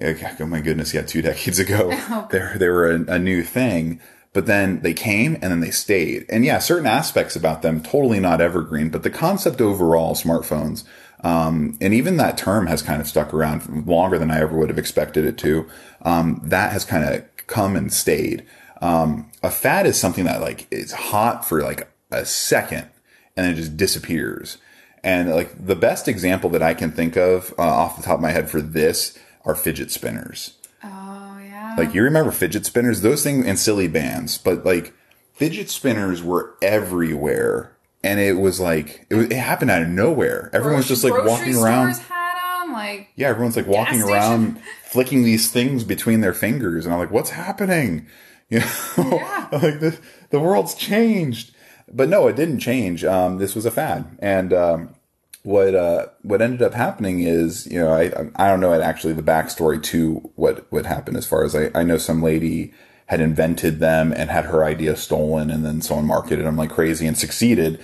Oh 0.01 0.47
my 0.47 0.61
goodness, 0.61 0.95
yeah, 0.95 1.03
two 1.03 1.23
decades 1.31 1.59
ago, 1.59 1.91
they, 2.31 2.53
they 2.57 2.69
were 2.69 2.91
a, 2.91 3.15
a 3.15 3.19
new 3.19 3.43
thing 3.43 4.01
but 4.33 4.47
then 4.47 4.81
they 4.83 4.95
came 4.95 5.35
and 5.35 5.51
then 5.51 5.61
they 5.61 5.71
stayed. 5.71 6.27
And 6.29 6.45
yeah, 6.45 6.59
certain 6.59 6.87
aspects 6.87 7.35
about 7.35 7.63
them 7.63 7.83
totally 7.83 8.21
not 8.21 8.41
evergreen, 8.41 8.91
but 8.91 9.03
the 9.03 9.11
concept 9.11 9.61
overall, 9.61 10.15
smartphones, 10.15 10.85
um, 11.21 11.77
and 11.81 11.93
even 11.95 12.17
that 12.17 12.39
term 12.39 12.67
has 12.67 12.83
kind 12.83 13.01
of 13.01 13.09
stuck 13.09 13.35
around 13.35 13.87
longer 13.87 14.19
than 14.19 14.31
I 14.31 14.41
ever 14.41 14.57
would 14.57 14.69
have 14.69 14.79
expected 14.79 15.25
it 15.25 15.39
to. 15.39 15.69
Um, 16.03 16.41
that 16.45 16.73
has 16.73 16.85
kind 16.85 17.05
of 17.05 17.25
come 17.47 17.77
and 17.77 17.93
stayed. 17.93 18.47
Um, 18.81 19.31
a 19.43 19.51
fad 19.51 19.87
is 19.87 19.99
something 19.99 20.25
that 20.25 20.41
like 20.41 20.67
is 20.71 20.93
hot 20.93 21.45
for 21.45 21.63
like 21.63 21.91
a 22.11 22.25
second 22.25 22.89
and 23.37 23.47
then 23.47 23.53
it 23.53 23.57
just 23.57 23.77
disappears. 23.77 24.59
And 25.03 25.31
like 25.31 25.65
the 25.65 25.77
best 25.77 26.09
example 26.09 26.51
that 26.51 26.63
I 26.63 26.75
can 26.75 26.91
think 26.91 27.17
of 27.17 27.55
uh, 27.59 27.63
off 27.63 27.97
the 27.97 28.03
top 28.03 28.17
of 28.17 28.21
my 28.21 28.33
head 28.33 28.51
for 28.51 28.61
this 28.61 29.19
are 29.45 29.55
fidget 29.55 29.91
spinners. 29.91 30.55
Oh 30.83 31.39
yeah. 31.41 31.77
Like 31.79 31.95
you 31.95 32.03
remember 32.03 32.31
fidget 32.31 32.67
spinners, 32.67 33.01
those 33.01 33.23
things 33.23 33.47
and 33.47 33.59
silly 33.59 33.89
bands, 33.89 34.39
but 34.39 34.65
like 34.65 34.93
fidget 35.33 35.71
spinners 35.71 36.23
were 36.23 36.57
everywhere, 36.61 37.77
and 38.02 38.21
it 38.21 38.35
was 38.35 38.61
like 38.61 39.07
it, 39.11 39.14
was, 39.14 39.26
it 39.26 39.37
happened 39.37 39.71
out 39.71 39.83
of 39.83 39.88
nowhere. 39.88 40.50
Everyone's 40.52 40.88
just 40.88 41.05
like 41.05 41.25
walking 41.25 41.57
around. 41.57 41.95
Them 41.95 42.73
like 42.73 43.09
Yeah, 43.17 43.28
everyone's 43.28 43.57
like 43.57 43.67
walking 43.67 44.02
around, 44.02 44.61
flicking 44.85 45.25
these 45.25 45.50
things 45.50 45.85
between 45.85 46.21
their 46.21 46.35
fingers, 46.35 46.85
and 46.85 46.95
I'm 46.95 47.00
like, 47.00 47.11
what's 47.11 47.31
happening? 47.31 48.07
You 48.50 48.61
know, 48.61 48.67
Yeah. 48.97 49.49
like 49.52 49.81
the 49.81 49.99
the 50.31 50.40
world's 50.40 50.75
changed. 50.75 51.55
But 51.93 52.09
no, 52.09 52.28
it 52.28 52.37
didn't 52.37 52.61
change. 52.61 53.05
Um, 53.05 53.37
this 53.37 53.55
was 53.55 53.67
a 53.67 53.71
fad, 53.71 54.17
and 54.21 54.55
um, 54.55 54.95
what 55.43 55.75
uh, 55.75 56.07
what 56.23 56.40
ended 56.40 56.62
up 56.62 56.73
happening 56.73 57.21
is, 57.21 57.67
you 57.67 57.78
know, 57.78 57.93
I 57.93 58.11
I 58.37 58.49
don't 58.49 58.61
know 58.61 58.73
actually 58.81 59.12
the 59.12 59.23
backstory 59.23 59.83
to 59.85 60.31
what 60.37 60.67
what 60.73 60.87
happened 60.87 61.19
as 61.19 61.26
far 61.26 61.45
as 61.45 61.55
I 61.55 61.71
I 61.75 61.83
know 61.83 61.99
some 61.99 62.23
lady 62.23 62.73
had 63.09 63.21
invented 63.21 63.81
them 63.81 64.12
and 64.12 64.31
had 64.31 64.47
her 64.47 64.65
idea 64.65 64.97
stolen, 64.97 65.50
and 65.50 65.65
then 65.65 65.83
someone 65.83 66.07
marketed 66.07 66.47
them 66.47 66.57
like 66.57 66.71
crazy 66.71 67.07
and 67.07 67.19
succeeded. 67.19 67.81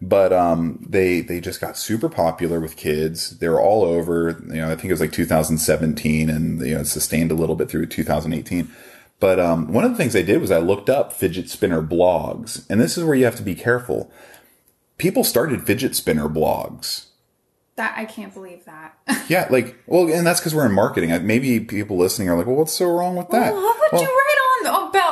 But 0.00 0.32
um, 0.32 0.84
they 0.88 1.20
they 1.20 1.40
just 1.40 1.60
got 1.60 1.76
super 1.76 2.08
popular 2.08 2.60
with 2.60 2.76
kids. 2.76 3.38
They 3.38 3.48
were 3.48 3.60
all 3.60 3.82
over. 3.84 4.40
You 4.48 4.56
know, 4.62 4.66
I 4.70 4.76
think 4.76 4.86
it 4.86 4.92
was 4.92 5.00
like 5.00 5.12
2017, 5.12 6.30
and 6.30 6.60
you 6.60 6.74
know, 6.76 6.82
sustained 6.84 7.30
a 7.32 7.34
little 7.34 7.56
bit 7.56 7.68
through 7.68 7.86
2018. 7.86 8.70
But 9.20 9.40
um, 9.40 9.72
one 9.72 9.82
of 9.84 9.90
the 9.90 9.96
things 9.96 10.14
I 10.14 10.22
did 10.22 10.40
was 10.40 10.52
I 10.52 10.58
looked 10.58 10.88
up 10.88 11.12
fidget 11.12 11.50
spinner 11.50 11.82
blogs, 11.82 12.64
and 12.70 12.80
this 12.80 12.96
is 12.96 13.02
where 13.02 13.16
you 13.16 13.24
have 13.24 13.34
to 13.36 13.42
be 13.42 13.56
careful. 13.56 14.12
People 14.96 15.24
started 15.24 15.66
fidget 15.66 15.96
spinner 15.96 16.28
blogs. 16.28 17.06
that. 17.74 17.94
I 17.98 18.04
can't 18.04 18.32
believe 18.32 18.64
that. 18.66 18.94
Yeah, 19.28 19.46
like, 19.50 19.76
well, 19.86 20.08
and 20.12 20.26
that's 20.26 20.40
because 20.40 20.54
we're 20.54 20.66
in 20.66 20.72
marketing. 20.72 21.10
Maybe 21.26 21.60
people 21.60 21.96
listening 21.96 22.28
are 22.30 22.36
like, 22.36 22.46
well, 22.46 22.56
what's 22.56 22.72
so 22.72 22.86
wrong 22.86 23.16
with 23.16 23.28
that? 23.30 23.52
Well, 23.52 23.62
what 23.62 23.76
would 23.80 23.92
Well, 23.92 24.02
you 24.02 24.08
write 24.08 24.37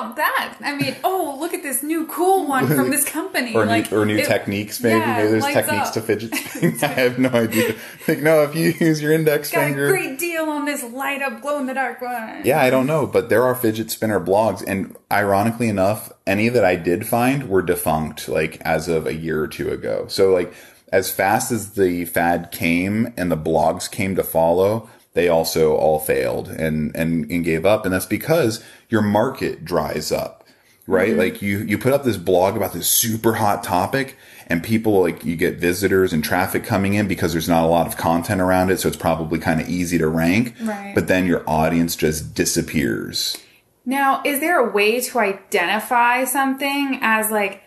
about 0.00 0.16
that? 0.16 0.56
I 0.60 0.74
mean, 0.76 0.96
oh, 1.04 1.36
look 1.40 1.54
at 1.54 1.62
this 1.62 1.82
new 1.82 2.06
cool 2.06 2.46
one 2.46 2.66
from 2.66 2.90
this 2.90 3.04
company. 3.04 3.54
or 3.54 3.66
like, 3.66 3.90
new, 3.90 3.98
or 3.98 4.04
new 4.06 4.16
it- 4.16 4.26
techniques, 4.26 4.82
maybe. 4.82 4.98
yeah, 4.98 5.16
maybe 5.16 5.28
there's 5.30 5.44
techniques 5.44 5.88
up. 5.88 5.94
to 5.94 6.00
fidget 6.02 6.34
spinning. 6.48 6.78
I 6.82 6.86
have 6.86 7.18
no 7.18 7.28
idea. 7.30 7.74
Like, 8.08 8.18
no, 8.20 8.42
if 8.42 8.54
you 8.54 8.72
use 8.78 9.00
your 9.00 9.12
index 9.12 9.50
Got 9.50 9.64
finger. 9.64 9.86
a 9.86 9.88
great 9.90 10.18
deal 10.18 10.44
on 10.44 10.64
this 10.64 10.82
light 10.84 11.22
up 11.22 11.40
glow 11.40 11.58
in 11.58 11.66
the 11.66 11.74
dark 11.74 12.00
one. 12.00 12.42
Yeah, 12.44 12.60
I 12.60 12.70
don't 12.70 12.86
know, 12.86 13.06
but 13.06 13.28
there 13.28 13.42
are 13.42 13.54
fidget 13.54 13.90
spinner 13.90 14.20
blogs, 14.20 14.62
and 14.66 14.96
ironically 15.10 15.68
enough, 15.68 16.12
any 16.26 16.48
that 16.48 16.64
I 16.64 16.76
did 16.76 17.06
find 17.06 17.48
were 17.48 17.62
defunct, 17.62 18.28
like 18.28 18.60
as 18.62 18.88
of 18.88 19.06
a 19.06 19.14
year 19.14 19.40
or 19.42 19.48
two 19.48 19.70
ago. 19.70 20.06
So, 20.08 20.32
like, 20.32 20.52
as 20.92 21.10
fast 21.10 21.50
as 21.50 21.72
the 21.72 22.04
fad 22.04 22.52
came 22.52 23.12
and 23.16 23.30
the 23.30 23.36
blogs 23.36 23.90
came 23.90 24.14
to 24.16 24.22
follow, 24.22 24.88
they 25.16 25.28
also 25.28 25.74
all 25.74 25.98
failed 25.98 26.48
and 26.48 26.94
and, 26.94 27.28
and 27.30 27.44
gave 27.44 27.66
up, 27.66 27.84
and 27.84 27.92
that's 27.92 28.06
because 28.06 28.62
your 28.88 29.02
market 29.02 29.64
dries 29.64 30.12
up. 30.12 30.44
Right? 30.86 31.10
Mm-hmm. 31.10 31.18
Like 31.18 31.42
you, 31.42 31.58
you 31.58 31.78
put 31.78 31.92
up 31.92 32.04
this 32.04 32.16
blog 32.16 32.56
about 32.56 32.72
this 32.72 32.88
super 32.88 33.34
hot 33.34 33.64
topic 33.64 34.16
and 34.46 34.62
people 34.62 35.00
like 35.00 35.24
you 35.24 35.34
get 35.34 35.56
visitors 35.56 36.12
and 36.12 36.22
traffic 36.22 36.62
coming 36.62 36.94
in 36.94 37.08
because 37.08 37.32
there's 37.32 37.48
not 37.48 37.64
a 37.64 37.66
lot 37.66 37.88
of 37.88 37.96
content 37.96 38.40
around 38.40 38.70
it. 38.70 38.78
So 38.78 38.86
it's 38.86 38.96
probably 38.96 39.40
kind 39.40 39.60
of 39.60 39.68
easy 39.68 39.98
to 39.98 40.06
rank. 40.06 40.54
Right. 40.62 40.94
But 40.94 41.08
then 41.08 41.26
your 41.26 41.42
audience 41.48 41.96
just 41.96 42.36
disappears. 42.36 43.36
Now, 43.84 44.22
is 44.24 44.38
there 44.38 44.60
a 44.60 44.70
way 44.70 45.00
to 45.00 45.18
identify 45.18 46.24
something 46.24 47.00
as 47.02 47.32
like 47.32 47.62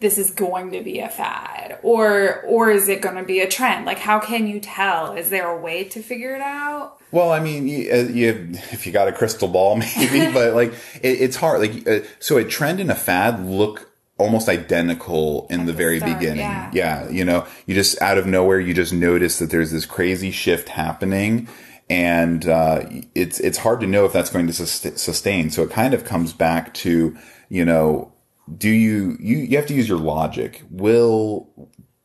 this 0.00 0.18
is 0.18 0.30
going 0.30 0.72
to 0.72 0.82
be 0.82 0.98
a 0.98 1.08
fad 1.08 1.78
or 1.82 2.42
or 2.42 2.70
is 2.70 2.88
it 2.88 3.02
going 3.02 3.16
to 3.16 3.22
be 3.22 3.40
a 3.40 3.48
trend? 3.48 3.86
Like 3.86 3.98
how 3.98 4.18
can 4.18 4.46
you 4.46 4.60
tell? 4.60 5.14
Is 5.14 5.30
there 5.30 5.48
a 5.48 5.60
way 5.60 5.84
to 5.84 6.02
figure 6.02 6.34
it 6.34 6.40
out? 6.40 6.98
Well, 7.12 7.32
I 7.32 7.40
mean, 7.40 7.66
you, 7.68 7.92
uh, 7.92 7.96
you 7.96 8.48
if 8.72 8.86
you 8.86 8.92
got 8.92 9.08
a 9.08 9.12
crystal 9.12 9.48
ball, 9.48 9.76
maybe, 9.96 10.32
but 10.32 10.54
like 10.54 10.72
it, 11.02 11.20
it's 11.20 11.36
hard. 11.36 11.60
Like, 11.60 11.86
uh, 11.86 12.00
so 12.18 12.38
a 12.38 12.44
trend 12.44 12.80
and 12.80 12.90
a 12.90 12.94
fad 12.94 13.44
look 13.44 13.90
almost 14.16 14.50
identical 14.50 15.46
in 15.48 15.60
the, 15.60 15.72
the 15.72 15.72
very 15.72 15.98
start, 15.98 16.18
beginning. 16.18 16.40
yeah. 16.40 16.70
yeah 16.74 17.08
you 17.08 17.24
know, 17.24 17.46
you 17.66 17.74
just 17.74 18.00
out 18.02 18.18
of 18.18 18.26
nowhere, 18.26 18.60
you 18.60 18.74
just 18.74 18.92
notice 18.92 19.38
that 19.38 19.50
there's 19.50 19.70
this 19.70 19.86
crazy 19.86 20.30
shift 20.30 20.70
happening, 20.70 21.48
and 21.88 22.46
uh, 22.48 22.84
it's 23.14 23.38
it's 23.40 23.58
hard 23.58 23.80
to 23.80 23.86
know 23.86 24.04
if 24.06 24.12
that's 24.12 24.30
going 24.30 24.46
to 24.46 24.52
sus- 24.52 25.00
sustain. 25.00 25.50
So 25.50 25.62
it 25.62 25.70
kind 25.70 25.92
of 25.94 26.04
comes 26.04 26.32
back 26.32 26.72
to 26.74 27.16
you 27.50 27.64
know, 27.64 28.09
do 28.56 28.68
you 28.68 29.16
you 29.20 29.38
you 29.38 29.56
have 29.56 29.66
to 29.66 29.74
use 29.74 29.88
your 29.88 29.98
logic? 29.98 30.62
Will 30.70 31.48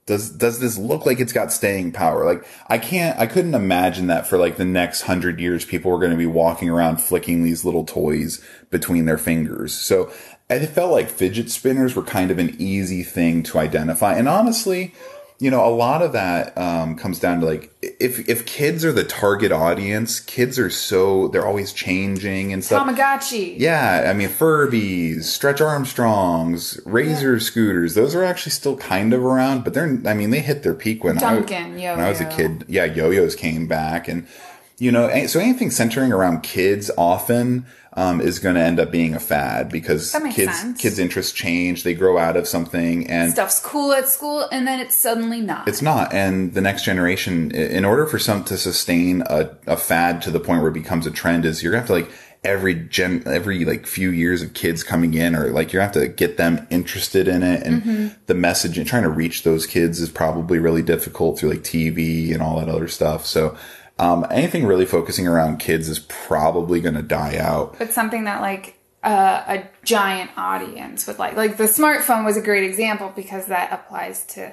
does 0.06 0.30
does 0.30 0.60
this 0.60 0.78
look 0.78 1.06
like 1.06 1.20
it's 1.20 1.34
got 1.34 1.52
staying 1.52 1.92
power? 1.92 2.26
Like 2.26 2.46
I 2.68 2.78
can't 2.78 3.18
I 3.20 3.26
couldn't 3.26 3.56
imagine 3.56 4.08
that 4.08 4.28
for 4.28 4.38
like 4.38 4.58
the 4.58 4.66
next 4.66 5.02
hundred 5.02 5.40
years 5.40 5.66
people 5.66 5.92
were 5.92 6.00
going 6.00 6.12
to 6.12 6.18
be 6.18 6.26
walking 6.26 6.70
around 6.70 6.98
flicking 6.98 7.44
these 7.44 7.66
little 7.66 7.86
toys 7.86 8.44
between 8.70 9.06
their 9.06 9.18
fingers. 9.18 9.74
So 9.74 10.12
it 10.50 10.68
felt 10.68 10.92
like 10.92 11.10
fidget 11.10 11.50
spinners 11.50 11.96
were 11.96 12.04
kind 12.04 12.30
of 12.30 12.38
an 12.38 12.56
easy 12.60 13.02
thing 13.02 13.42
to 13.44 13.58
identify. 13.58 14.16
And 14.16 14.30
honestly, 14.30 14.94
you 15.38 15.52
know, 15.52 15.66
a 15.66 15.70
lot 15.70 16.02
of 16.02 16.14
that 16.14 16.58
um, 16.58 16.96
comes 16.96 17.20
down 17.20 17.42
to 17.42 17.46
like 17.46 17.74
if 17.82 18.28
if 18.30 18.46
kids 18.46 18.86
are 18.86 18.94
the 18.94 19.04
target 19.04 19.52
audience, 19.52 20.20
kids 20.22 20.58
are 20.58 20.70
so 20.70 21.28
they're 21.28 21.46
always 21.46 21.74
changing 21.74 22.54
and 22.54 22.64
stuff. 22.64 22.88
Tamagotchi. 22.88 23.56
Yeah, 23.60 24.08
I 24.10 24.14
mean 24.14 24.30
Furbies, 24.30 25.24
Stretch 25.24 25.60
Armstrongs, 25.60 26.80
Razor 26.86 27.40
scooters. 27.42 27.96
Those 27.96 28.16
are 28.16 28.24
actually 28.24 28.54
still 28.54 28.78
kind 28.78 29.14
of 29.14 29.24
around, 29.24 29.64
but 29.66 29.74
they're. 29.74 30.00
I 30.06 30.14
mean, 30.14 30.30
they 30.30 30.40
hit 30.40 30.64
their 30.64 30.74
peak 30.74 31.04
when 31.04 31.18
Dunkin' 31.18 31.80
I 31.80 31.96
when 31.96 32.06
I 32.06 32.10
was 32.10 32.22
a 32.22 32.26
kid. 32.26 32.64
Yeah, 32.70 32.86
yo-yos 32.86 33.36
came 33.36 33.68
back, 33.68 34.08
and 34.08 34.28
you 34.78 34.92
know, 34.92 35.28
so 35.28 35.40
anything 35.40 35.72
centering 35.72 36.12
around 36.12 36.42
kids 36.42 36.92
often 36.98 37.66
um, 37.94 38.20
is 38.20 38.40
going 38.40 38.56
to 38.56 38.62
end 38.62 38.80
up 38.80 38.92
being 38.92 39.16
a 39.16 39.20
fad 39.20 39.70
because 39.70 40.12
kids 40.34 40.60
sense. 40.60 40.82
kids' 40.82 41.00
interests 41.00 41.32
change. 41.32 41.84
They 41.84 41.94
grow 41.94 42.18
out 42.18 42.36
of 42.36 42.48
something, 42.48 43.10
and 43.10 43.32
Stuff's 43.32 43.60
cool 43.60 43.94
at 43.94 44.10
school 44.10 44.48
and 44.52 44.68
then 44.68 44.80
it's 44.80 44.96
suddenly 44.96 45.40
not. 45.40 45.68
it's 45.68 45.82
not. 45.82 46.14
And 46.14 46.54
the 46.54 46.62
next 46.62 46.84
generation, 46.84 47.52
in 47.52 47.86
order 47.86 48.06
for 48.06 48.20
some 48.20 48.44
to 48.46 48.58
sustain 48.58 49.24
a, 49.28 49.56
a 49.66 49.78
fad 49.78 50.22
to 50.24 50.32
the 50.32 50.40
point 50.40 50.62
where 50.62 50.72
it 50.72 50.74
becomes 50.74 51.08
a 51.08 51.12
trend, 51.12 51.46
is 51.46 51.64
you're 51.64 51.72
gonna 51.72 51.82
have 51.82 51.88
to 51.88 51.94
like 51.94 52.12
every 52.44 52.76
gen, 52.76 53.24
every 53.26 53.64
like 53.64 53.88
few 53.88 54.12
years 54.12 54.42
of 54.42 54.54
kids 54.54 54.84
coming 54.84 55.14
in, 55.14 55.34
or 55.34 55.52
like 55.52 55.72
you 55.72 55.80
have 55.80 55.94
to 55.94 56.10
get 56.10 56.36
them 56.36 56.68
interested 56.70 57.30
in 57.30 57.44
it. 57.44 57.66
And 57.66 58.14
the 58.26 58.36
message 58.36 58.78
and 58.78 58.86
trying 58.86 59.04
to 59.04 59.10
reach 59.10 59.44
those 59.44 59.66
kids 59.66 60.02
is 60.02 60.10
probably 60.10 60.60
really 60.60 60.84
difficult 60.84 61.40
through 61.40 61.52
like 61.52 61.64
TV 61.64 62.34
and 62.34 62.42
all 62.42 62.60
that 62.60 62.68
other 62.68 62.90
stuff. 62.90 63.26
So, 63.26 63.58
um, 63.98 64.26
anything 64.30 64.66
really 64.66 64.86
focusing 64.86 65.28
around 65.28 65.58
kids 65.60 65.88
is 65.90 66.00
probably 66.00 66.82
gonna 66.82 67.02
die 67.02 67.38
out. 67.38 67.78
but 67.80 67.92
something 67.94 68.26
that 68.26 68.42
like 68.42 68.80
uh, 69.04 69.44
a 69.48 69.64
giant 69.86 70.32
audience 70.36 71.06
would 71.08 71.20
like. 71.20 71.36
Like 71.36 71.58
the 71.58 71.66
smartphone 71.66 72.26
was 72.26 72.38
a 72.38 72.42
great 72.42 72.64
example 72.64 73.14
because 73.16 73.46
that 73.48 73.72
applies 73.72 74.26
to 74.28 74.52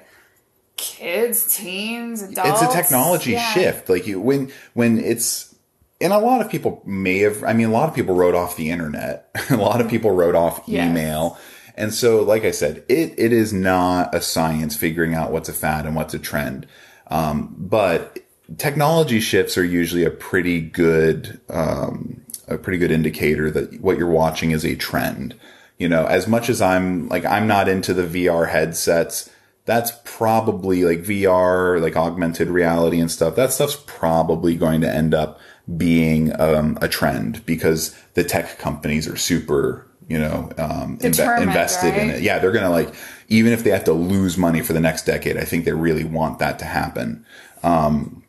kids, 0.77 1.57
teens, 1.57 2.23
adults. 2.23 2.63
it's 2.63 2.75
a 2.75 2.77
technology 2.77 3.33
Yeah. 3.33 3.53
shift 3.53 3.89
like 3.89 4.07
you 4.07 4.21
when 4.21 4.51
when 4.75 4.99
it's 4.99 5.55
and 6.01 6.13
a 6.13 6.19
lot 6.19 6.41
of 6.41 6.51
people 6.51 6.83
may 6.85 7.19
have 7.19 7.45
i 7.45 7.53
mean 7.53 7.69
a 7.69 7.73
lot 7.73 7.89
of 7.89 7.95
people 7.95 8.15
wrote 8.17 8.35
off 8.35 8.57
the 8.57 8.71
internet 8.71 9.31
a 9.51 9.57
lot 9.57 9.81
of 9.81 9.89
people 9.89 10.11
wrote 10.11 10.35
off 10.35 10.63
Yes. 10.67 10.89
email 10.91 11.39
and 11.77 11.95
so 11.95 12.23
like 12.23 12.45
i 12.45 12.51
said 12.51 12.85
it 12.89 13.15
it 13.19 13.33
is 13.33 13.53
not 13.53 14.15
a 14.15 14.21
science 14.21 14.77
figuring 14.77 15.15
out 15.15 15.31
what's 15.31 15.49
a 15.49 15.53
fad 15.53 15.87
and 15.87 15.95
what's 15.95 16.15
a 16.15 16.19
trend 16.19 16.67
um, 17.09 17.55
but 17.59 18.19
technology 18.59 19.21
shifts 19.21 19.57
are 19.57 19.65
usually 19.65 20.05
a 20.05 20.11
pretty 20.11 20.61
good 20.61 21.41
um, 21.49 22.21
a 22.49 22.59
pretty 22.59 22.79
good 22.79 22.91
indicator 22.91 23.51
that 23.51 23.81
what 23.81 23.99
you're 23.99 24.09
watching 24.09 24.51
is 24.51 24.65
a 24.65 24.75
trend 24.77 25.35
you 25.79 25.89
know 25.89 26.07
as 26.07 26.27
much 26.27 26.49
as 26.49 26.61
i'm 26.61 27.09
like 27.09 27.25
i'm 27.25 27.47
not 27.47 27.69
into 27.69 27.95
the 27.95 28.03
vr 28.03 28.51
headsets 28.51 29.31
that's 29.65 29.93
probably 30.05 30.85
like 30.85 31.01
VR, 31.01 31.81
like 31.81 31.97
augmented 31.97 32.49
reality 32.49 33.01
and 33.01 33.11
stuff. 33.11 33.37
That 33.37 33.53
stuff's 33.53 33.83
probably 33.87 34.57
going 34.57 34.81
to 34.81 34.93
end 34.93 35.15
up 35.15 35.39
being 35.77 36.39
um, 36.41 36.79
a 36.81 36.89
trend 36.89 37.45
because 37.47 37.97
the 38.15 38.25
tech 38.25 38.59
companies 38.59 39.07
are 39.07 39.17
super, 39.17 39.87
you 40.09 40.19
know, 40.19 40.51
um, 40.59 40.99
inve- 40.99 41.41
invested 41.41 41.95
in 41.95 42.11
it. 42.11 42.23
Yeah, 42.23 42.41
they're 42.41 42.51
going 42.51 42.65
to 42.65 42.71
like, 42.71 42.93
even 43.29 43.53
if 43.53 43.63
they 43.63 43.71
have 43.71 43.85
to 43.85 43.93
lose 43.93 44.37
money 44.37 44.63
for 44.63 44.73
the 44.73 44.81
next 44.81 45.07
decade, 45.07 45.37
I 45.37 45.45
think 45.45 45.65
they 45.65 45.73
really 45.73 46.05
want 46.05 46.41
that 46.41 46.59
to 46.59 46.65
happen. 46.65 47.25
Um, 47.63 48.22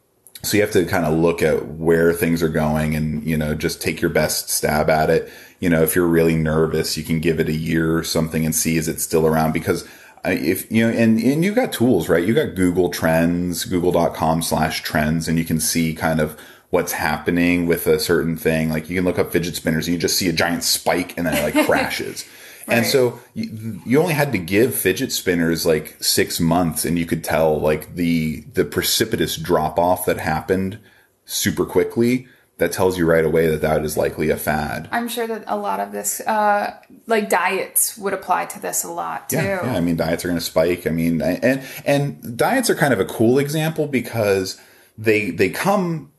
so 0.44 0.58
you 0.58 0.62
have 0.62 0.72
to 0.72 0.86
kind 0.86 1.06
of 1.06 1.14
look 1.14 1.42
at 1.42 1.68
where 1.70 2.12
things 2.12 2.44
are 2.44 2.50
going 2.50 2.96
and, 2.96 3.24
you 3.26 3.38
know, 3.38 3.56
just 3.56 3.82
take 3.82 4.02
your 4.02 4.10
best 4.10 4.50
stab 4.50 4.90
at 4.90 5.10
it. 5.10 5.32
You 5.60 5.70
know, 5.70 5.82
if 5.84 5.96
you're 5.96 6.08
really 6.08 6.36
nervous, 6.36 6.98
you 6.98 7.04
can 7.04 7.20
give 7.20 7.40
it 7.40 7.48
a 7.48 7.54
year 7.54 7.98
or 7.98 8.04
something 8.04 8.46
and 8.46 8.54
see 8.54 8.76
is 8.76 8.90
it 8.90 9.00
still 9.00 9.26
around 9.26 9.54
because 9.54 9.88
if 10.26 10.70
you 10.72 10.86
know, 10.86 10.94
and, 10.94 11.20
and 11.20 11.44
you've 11.44 11.56
got 11.56 11.72
tools, 11.72 12.10
right? 12.10 12.26
You 12.26 12.34
got 12.34 12.56
Google 12.56 12.90
Trends, 12.90 13.66
google.com 13.66 14.42
slash 14.42 14.84
trends, 14.84 15.28
and 15.28 15.38
you 15.38 15.46
can 15.46 15.60
see 15.60 15.94
kind 15.94 16.20
of 16.20 16.38
what's 16.70 16.94
happening 16.94 17.66
with 17.66 17.88
a 17.88 18.00
certain 18.00 18.36
thing. 18.36 18.70
Like 18.70 18.90
you 18.90 18.96
can 18.96 19.06
look 19.06 19.20
up 19.20 19.32
fidget 19.32 19.56
spinners 19.56 19.88
and 19.88 19.94
you 19.94 20.00
just 20.00 20.18
see 20.18 20.28
a 20.28 20.34
giant 20.34 20.64
spike 20.64 21.18
and 21.18 21.26
then 21.26 21.36
it 21.36 21.56
like 21.56 21.66
crashes. 21.68 22.26
And 22.68 22.86
so 22.86 23.20
you, 23.34 23.82
you 23.86 24.02
only 24.02 24.14
had 24.14 24.32
to 24.32 24.38
give 24.38 24.76
fidget 24.76 25.12
spinners 25.12 25.66
like 25.66 26.02
six 26.02 26.40
months 26.40 26.86
and 26.86 26.98
you 26.98 27.06
could 27.06 27.24
tell 27.24 27.60
like 27.60 27.96
the, 27.96 28.42
the 28.54 28.66
precipitous 28.66 29.36
drop 29.38 29.78
off 29.78 30.06
that 30.06 30.18
happened 30.18 30.80
super 31.26 31.66
quickly. 31.66 32.28
That 32.60 32.72
tells 32.72 33.00
you 33.00 33.08
right 33.08 33.26
away 33.26 33.48
that 33.48 33.62
that 33.62 33.84
is 33.84 33.98
likely 33.98 34.30
a 34.30 34.38
fad. 34.38 34.88
I'm 34.92 35.08
sure 35.08 35.26
that 35.26 35.44
a 35.48 35.58
lot 35.58 35.80
of 35.80 35.92
this, 35.92 36.22
uh, 36.22 36.80
like 37.08 37.28
diets, 37.28 37.98
would 37.98 38.14
apply 38.14 38.46
to 38.46 38.60
this 38.62 38.84
a 38.84 38.92
lot 38.92 39.28
too. 39.28 39.38
Yeah, 39.38 39.66
yeah. 39.66 39.76
I 39.76 39.82
mean, 39.82 39.96
diets 39.96 40.24
are 40.24 40.28
going 40.28 40.40
to 40.40 40.46
spike. 40.46 40.86
I 40.86 40.92
mean, 40.92 41.20
and 41.20 41.64
and 41.84 42.38
diets 42.38 42.70
are 42.70 42.76
kind 42.76 42.94
of 42.94 43.00
a 43.00 43.06
cool 43.06 43.40
example 43.40 43.88
because 43.88 44.62
they 45.00 45.32
they 45.32 45.50
come 45.50 46.12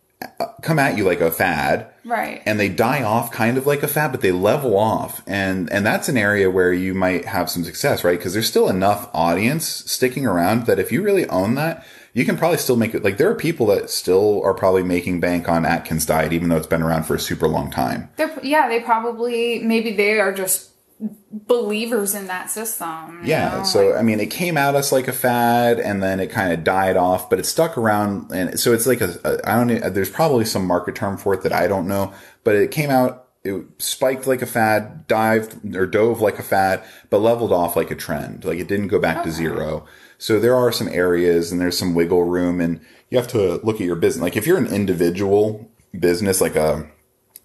come 0.61 0.81
at 0.81 0.99
you 0.99 1.05
like 1.05 1.21
a 1.21 1.31
fad, 1.31 1.87
Right. 2.05 2.43
And 2.45 2.61
they 2.61 2.69
die 2.69 3.03
off 3.03 3.33
kind 3.33 3.57
of 3.57 3.67
like 3.67 3.83
a 3.83 3.89
fad, 3.89 4.13
but 4.13 4.21
they 4.21 4.33
level 4.33 4.77
off, 4.77 5.23
and 5.27 5.71
and 5.73 5.87
that's 5.87 6.09
an 6.09 6.17
area 6.17 6.51
where 6.51 6.73
you 6.73 6.95
might 6.95 7.25
have 7.25 7.49
some 7.49 7.65
success, 7.65 8.05
right? 8.05 8.19
Because 8.19 8.35
there's 8.35 8.49
still 8.49 8.69
enough 8.69 9.09
audience 9.15 9.67
sticking 9.67 10.27
around 10.27 10.67
that 10.67 10.79
if 10.79 10.93
you 10.93 11.03
really 11.03 11.27
own 11.29 11.55
that. 11.55 11.85
You 12.17 12.25
can 12.25 12.37
probably 12.37 12.59
still 12.59 12.77
make 12.77 12.95
it 12.95 13.03
like 13.03 13.17
there 13.17 13.29
are 13.29 13.35
people 13.35 13.67
that 13.67 13.91
still 13.91 14.41
are 14.45 14.55
probably 14.55 14.85
making 14.85 15.19
bank 15.19 15.49
on 15.49 15.67
Atkins 15.67 16.07
diet, 16.07 16.33
even 16.33 16.49
though 16.49 16.57
it's 16.57 16.67
been 16.69 16.83
around 16.83 17.05
for 17.05 17.17
a 17.17 17.19
super 17.19 17.49
long 17.49 17.73
time. 17.73 18.09
They're, 18.15 18.39
yeah, 18.41 18.69
they 18.69 18.79
probably 18.79 19.59
maybe 19.59 19.97
they 19.97 20.21
are 20.21 20.33
just 20.33 20.74
believers 21.01 22.15
in 22.15 22.27
that 22.29 22.51
system. 22.51 23.21
Yeah. 23.25 23.59
know? 23.59 23.65
So 23.65 23.89
Like, 23.89 23.99
I 23.99 24.03
mean, 24.03 24.21
it 24.21 24.31
came 24.31 24.57
at 24.57 24.75
us 24.75 24.93
like 24.93 25.09
a 25.09 25.13
fad, 25.13 25.79
and 25.79 26.03
then 26.03 26.21
it 26.21 26.31
kind 26.31 26.53
of 26.53 26.65
died 26.65 26.97
off, 26.97 27.29
but 27.29 27.39
it 27.39 27.47
stuck 27.47 27.77
around, 27.77 28.31
and 28.33 28.59
so 28.59 28.73
it's 28.73 28.87
like 28.87 29.01
a, 29.01 29.19
a 29.25 29.51
I 29.51 29.65
don't. 29.65 29.95
There's 29.95 30.11
probably 30.11 30.45
some 30.45 30.67
market 30.67 30.95
term 30.95 31.17
for 31.17 31.35
it 31.35 31.43
that 31.43 31.53
I 31.53 31.67
don't 31.67 31.89
know, 31.89 32.13
but 32.45 32.55
it 32.55 32.71
came 32.71 32.91
out. 32.91 33.23
It 33.43 33.63
spiked 33.77 34.27
like 34.27 34.41
a 34.41 34.47
fad, 34.47 35.07
dived 35.07 35.77
or 35.77 35.87
dove 35.87 36.21
like 36.21 36.39
a 36.39 36.43
fad, 36.43 36.83
but 37.11 37.19
leveled 37.19 37.53
off 37.53 37.77
like 37.77 37.91
a 37.91 37.95
trend. 37.95 38.45
Like 38.45 38.59
it 38.59 38.69
didn't 38.69 38.89
go 38.89 38.99
back 38.99 39.23
to 39.25 39.31
zero. 39.31 39.85
So 40.17 40.41
there 40.41 40.57
are 40.57 40.73
some 40.73 40.89
areas 40.89 41.53
and 41.53 41.61
there's 41.61 41.77
some 41.77 41.95
wiggle 41.95 42.25
room, 42.25 42.61
and 42.61 42.81
you 43.11 43.19
have 43.19 43.29
to 43.29 43.57
look 43.63 43.77
at 43.77 43.87
your 43.87 43.97
business. 43.97 44.23
Like 44.23 44.37
if 44.37 44.47
you're 44.47 44.57
an 44.57 44.69
individual 44.69 45.71
business, 45.99 46.41
like 46.41 46.57
a 46.57 46.89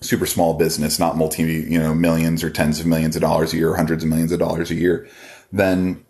super 0.01 0.25
small 0.25 0.53
business, 0.53 0.99
not 0.99 1.17
multi, 1.17 1.43
you 1.43 1.79
know, 1.79 1.93
millions 1.93 2.43
or 2.43 2.49
tens 2.49 2.79
of 2.79 2.85
millions 2.85 3.15
of 3.15 3.21
dollars 3.21 3.53
a 3.53 3.57
year, 3.57 3.75
hundreds 3.75 4.03
of 4.03 4.09
millions 4.09 4.31
of 4.31 4.39
dollars 4.39 4.71
a 4.71 4.75
year, 4.75 5.07
then 5.51 6.03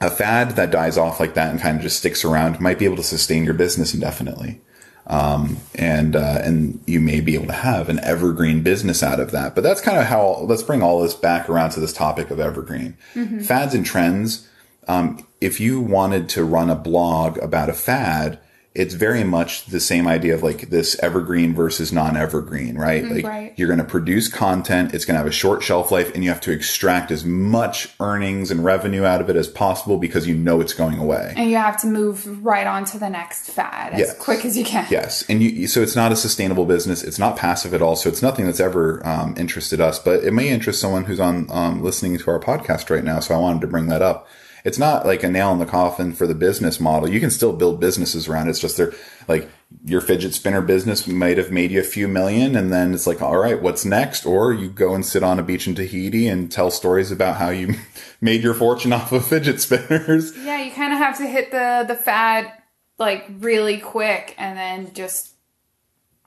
a 0.00 0.10
fad 0.10 0.50
that 0.52 0.70
dies 0.70 0.98
off 0.98 1.18
like 1.18 1.34
that 1.34 1.50
and 1.50 1.60
kind 1.60 1.76
of 1.76 1.82
just 1.82 1.98
sticks 1.98 2.24
around 2.24 2.60
might 2.60 2.78
be 2.78 2.84
able 2.84 2.96
to 2.96 3.02
sustain 3.02 3.44
your 3.44 3.54
business 3.54 3.94
indefinitely. 3.94 4.60
Um, 5.08 5.58
and, 5.76 6.16
uh, 6.16 6.40
and 6.42 6.82
you 6.86 6.98
may 7.00 7.20
be 7.20 7.34
able 7.34 7.46
to 7.46 7.52
have 7.52 7.88
an 7.88 8.00
evergreen 8.00 8.62
business 8.62 9.04
out 9.04 9.20
of 9.20 9.30
that. 9.30 9.54
But 9.54 9.62
that's 9.62 9.80
kind 9.80 9.98
of 9.98 10.06
how, 10.06 10.40
let's 10.42 10.64
bring 10.64 10.82
all 10.82 11.00
this 11.00 11.14
back 11.14 11.48
around 11.48 11.70
to 11.70 11.80
this 11.80 11.92
topic 11.92 12.30
of 12.30 12.40
evergreen. 12.40 12.96
Fads 13.40 13.72
and 13.72 13.86
trends. 13.86 14.48
Um, 14.88 15.24
if 15.40 15.60
you 15.60 15.80
wanted 15.80 16.28
to 16.30 16.44
run 16.44 16.70
a 16.70 16.74
blog 16.74 17.38
about 17.38 17.70
a 17.70 17.72
fad, 17.72 18.40
it's 18.76 18.94
very 18.94 19.24
much 19.24 19.66
the 19.66 19.80
same 19.80 20.06
idea 20.06 20.34
of 20.34 20.42
like 20.42 20.68
this 20.70 20.98
evergreen 21.00 21.54
versus 21.54 21.92
non-evergreen, 21.92 22.76
right? 22.76 23.04
like 23.04 23.24
right. 23.24 23.54
you're 23.56 23.68
going 23.68 23.78
to 23.78 23.84
produce 23.84 24.28
content. 24.28 24.94
It's 24.94 25.04
going 25.04 25.14
to 25.14 25.18
have 25.18 25.26
a 25.26 25.32
short 25.32 25.62
shelf 25.62 25.90
life 25.90 26.14
and 26.14 26.22
you 26.22 26.30
have 26.30 26.40
to 26.42 26.52
extract 26.52 27.10
as 27.10 27.24
much 27.24 27.88
earnings 28.00 28.50
and 28.50 28.64
revenue 28.64 29.04
out 29.04 29.20
of 29.20 29.30
it 29.30 29.36
as 29.36 29.48
possible 29.48 29.98
because 29.98 30.26
you 30.26 30.34
know 30.34 30.60
it's 30.60 30.74
going 30.74 30.98
away. 30.98 31.32
and 31.36 31.50
you 31.50 31.56
have 31.56 31.80
to 31.80 31.86
move 31.86 32.44
right 32.44 32.66
on 32.66 32.84
to 32.84 32.98
the 32.98 33.08
next 33.08 33.50
fad 33.50 33.94
as 33.94 33.98
Yes. 33.98 34.18
quick 34.18 34.44
as 34.44 34.56
you 34.56 34.64
can. 34.64 34.86
Yes, 34.90 35.24
and 35.28 35.42
you, 35.42 35.66
so 35.66 35.80
it's 35.82 35.96
not 35.96 36.12
a 36.12 36.16
sustainable 36.16 36.66
business. 36.66 37.02
It's 37.02 37.18
not 37.18 37.36
passive 37.36 37.72
at 37.74 37.82
all. 37.82 37.96
So 37.96 38.08
it's 38.08 38.22
nothing 38.22 38.44
that's 38.46 38.60
ever 38.60 39.04
um, 39.06 39.34
interested 39.36 39.80
us, 39.80 39.98
but 39.98 40.22
it 40.22 40.32
may 40.32 40.48
interest 40.48 40.80
someone 40.80 41.04
who's 41.04 41.20
on 41.20 41.46
um, 41.50 41.82
listening 41.82 42.18
to 42.18 42.30
our 42.30 42.38
podcast 42.38 42.90
right 42.90 43.04
now. 43.04 43.20
So 43.20 43.34
I 43.34 43.38
wanted 43.38 43.60
to 43.62 43.66
bring 43.66 43.86
that 43.86 44.02
up. 44.02 44.28
It's 44.66 44.80
not 44.80 45.06
like 45.06 45.22
a 45.22 45.30
nail 45.30 45.52
in 45.52 45.60
the 45.60 45.64
coffin 45.64 46.12
for 46.12 46.26
the 46.26 46.34
business 46.34 46.80
model. 46.80 47.08
You 47.08 47.20
can 47.20 47.30
still 47.30 47.52
build 47.52 47.78
businesses 47.78 48.26
around 48.26 48.48
it. 48.48 48.50
It's 48.50 48.58
just 48.58 48.76
they're 48.76 48.92
like 49.28 49.48
your 49.84 50.00
fidget 50.00 50.34
spinner 50.34 50.60
business 50.60 51.06
might 51.06 51.38
have 51.38 51.52
made 51.52 51.70
you 51.70 51.78
a 51.78 51.84
few 51.84 52.08
million, 52.08 52.56
and 52.56 52.72
then 52.72 52.92
it's 52.92 53.06
like, 53.06 53.22
all 53.22 53.36
right, 53.36 53.62
what's 53.62 53.84
next? 53.84 54.26
Or 54.26 54.52
you 54.52 54.68
go 54.68 54.92
and 54.92 55.06
sit 55.06 55.22
on 55.22 55.38
a 55.38 55.44
beach 55.44 55.68
in 55.68 55.76
Tahiti 55.76 56.26
and 56.26 56.50
tell 56.50 56.72
stories 56.72 57.12
about 57.12 57.36
how 57.36 57.50
you 57.50 57.76
made 58.20 58.42
your 58.42 58.54
fortune 58.54 58.92
off 58.92 59.12
of 59.12 59.24
fidget 59.24 59.60
spinners. 59.60 60.36
Yeah, 60.36 60.60
you 60.60 60.72
kind 60.72 60.92
of 60.92 60.98
have 60.98 61.16
to 61.18 61.26
hit 61.28 61.52
the 61.52 61.84
the 61.86 61.94
fad 61.94 62.52
like 62.98 63.24
really 63.38 63.78
quick 63.78 64.34
and 64.36 64.58
then 64.58 64.92
just 64.94 65.35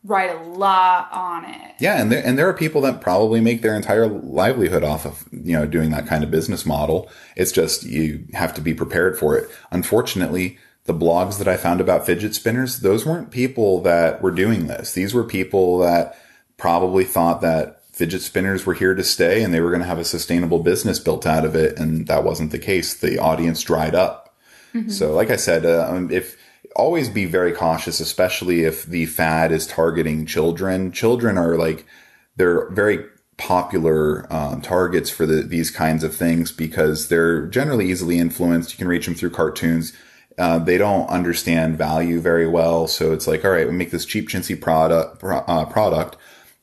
write 0.03 0.29
a 0.29 0.43
lot 0.43 1.09
on 1.12 1.45
it. 1.45 1.75
Yeah, 1.79 2.01
and 2.01 2.12
there 2.12 2.25
and 2.25 2.38
there 2.38 2.47
are 2.47 2.53
people 2.53 2.81
that 2.81 3.01
probably 3.01 3.41
make 3.41 3.62
their 3.62 3.75
entire 3.75 4.07
livelihood 4.07 4.83
off 4.83 5.05
of 5.05 5.25
you 5.31 5.53
know 5.53 5.65
doing 5.65 5.91
that 5.91 6.07
kind 6.07 6.23
of 6.23 6.31
business 6.31 6.65
model. 6.65 7.09
It's 7.35 7.51
just 7.51 7.83
you 7.83 8.25
have 8.33 8.53
to 8.55 8.62
be 8.62 8.73
prepared 8.73 9.17
for 9.17 9.38
it. 9.38 9.49
Unfortunately, 9.71 10.57
the 10.85 10.93
blogs 10.93 11.38
that 11.38 11.47
I 11.47 11.57
found 11.57 11.81
about 11.81 12.05
fidget 12.05 12.35
spinners, 12.35 12.79
those 12.79 13.05
weren't 13.05 13.31
people 13.31 13.81
that 13.81 14.21
were 14.21 14.31
doing 14.31 14.67
this. 14.67 14.93
These 14.93 15.13
were 15.13 15.23
people 15.23 15.79
that 15.79 16.17
probably 16.57 17.03
thought 17.03 17.41
that 17.41 17.83
fidget 17.91 18.21
spinners 18.21 18.65
were 18.65 18.73
here 18.73 18.95
to 18.95 19.03
stay 19.03 19.43
and 19.43 19.53
they 19.53 19.59
were 19.59 19.69
going 19.69 19.81
to 19.81 19.88
have 19.88 19.99
a 19.99 20.05
sustainable 20.05 20.59
business 20.59 20.99
built 20.99 21.25
out 21.25 21.45
of 21.45 21.55
it, 21.55 21.77
and 21.77 22.07
that 22.07 22.23
wasn't 22.23 22.51
the 22.51 22.59
case. 22.59 22.93
The 22.93 23.19
audience 23.19 23.62
dried 23.62 23.95
up. 23.95 24.25
So, 24.88 25.13
like 25.13 25.31
I 25.31 25.35
said, 25.35 25.65
uh, 25.65 25.88
um, 25.89 26.12
if 26.12 26.38
always 26.75 27.10
be 27.10 27.25
very 27.25 27.51
cautious, 27.51 27.99
especially 27.99 28.63
if 28.63 28.86
the 28.86 29.05
fad 29.05 29.51
is 29.51 29.67
targeting 29.67 30.25
children. 30.25 30.91
Children 30.91 31.38
are 31.38 31.58
like 31.58 31.86
they're 32.36 32.69
very 32.69 33.05
popular 33.38 34.32
um, 34.32 34.62
targets 34.62 35.10
for 35.10 35.25
the, 35.25 35.41
these 35.41 35.71
kinds 35.71 36.03
of 36.03 36.13
things 36.13 36.51
because 36.51 37.08
they're 37.08 37.47
generally 37.47 37.89
easily 37.89 38.19
influenced. 38.19 38.71
You 38.71 38.77
can 38.77 38.88
reach 38.88 39.05
them 39.05 39.15
through 39.15 39.32
cartoons. 39.32 39.93
Uh, 40.38 40.60
they 40.60 40.77
don't 40.77 41.10
understand 41.10 41.77
value 41.77 42.19
very 42.19 42.47
well, 42.47 42.88
so 42.88 43.12
it's 43.12 43.27
like, 43.27 43.43
all 43.43 43.51
right, 43.51 43.67
we 43.67 43.73
make 43.73 43.91
this 43.91 44.05
cheap 44.05 44.29
chintzy 44.29 44.60
product 44.60 45.19
pro- 45.19 45.39
uh, 45.39 45.65
product. 45.65 46.15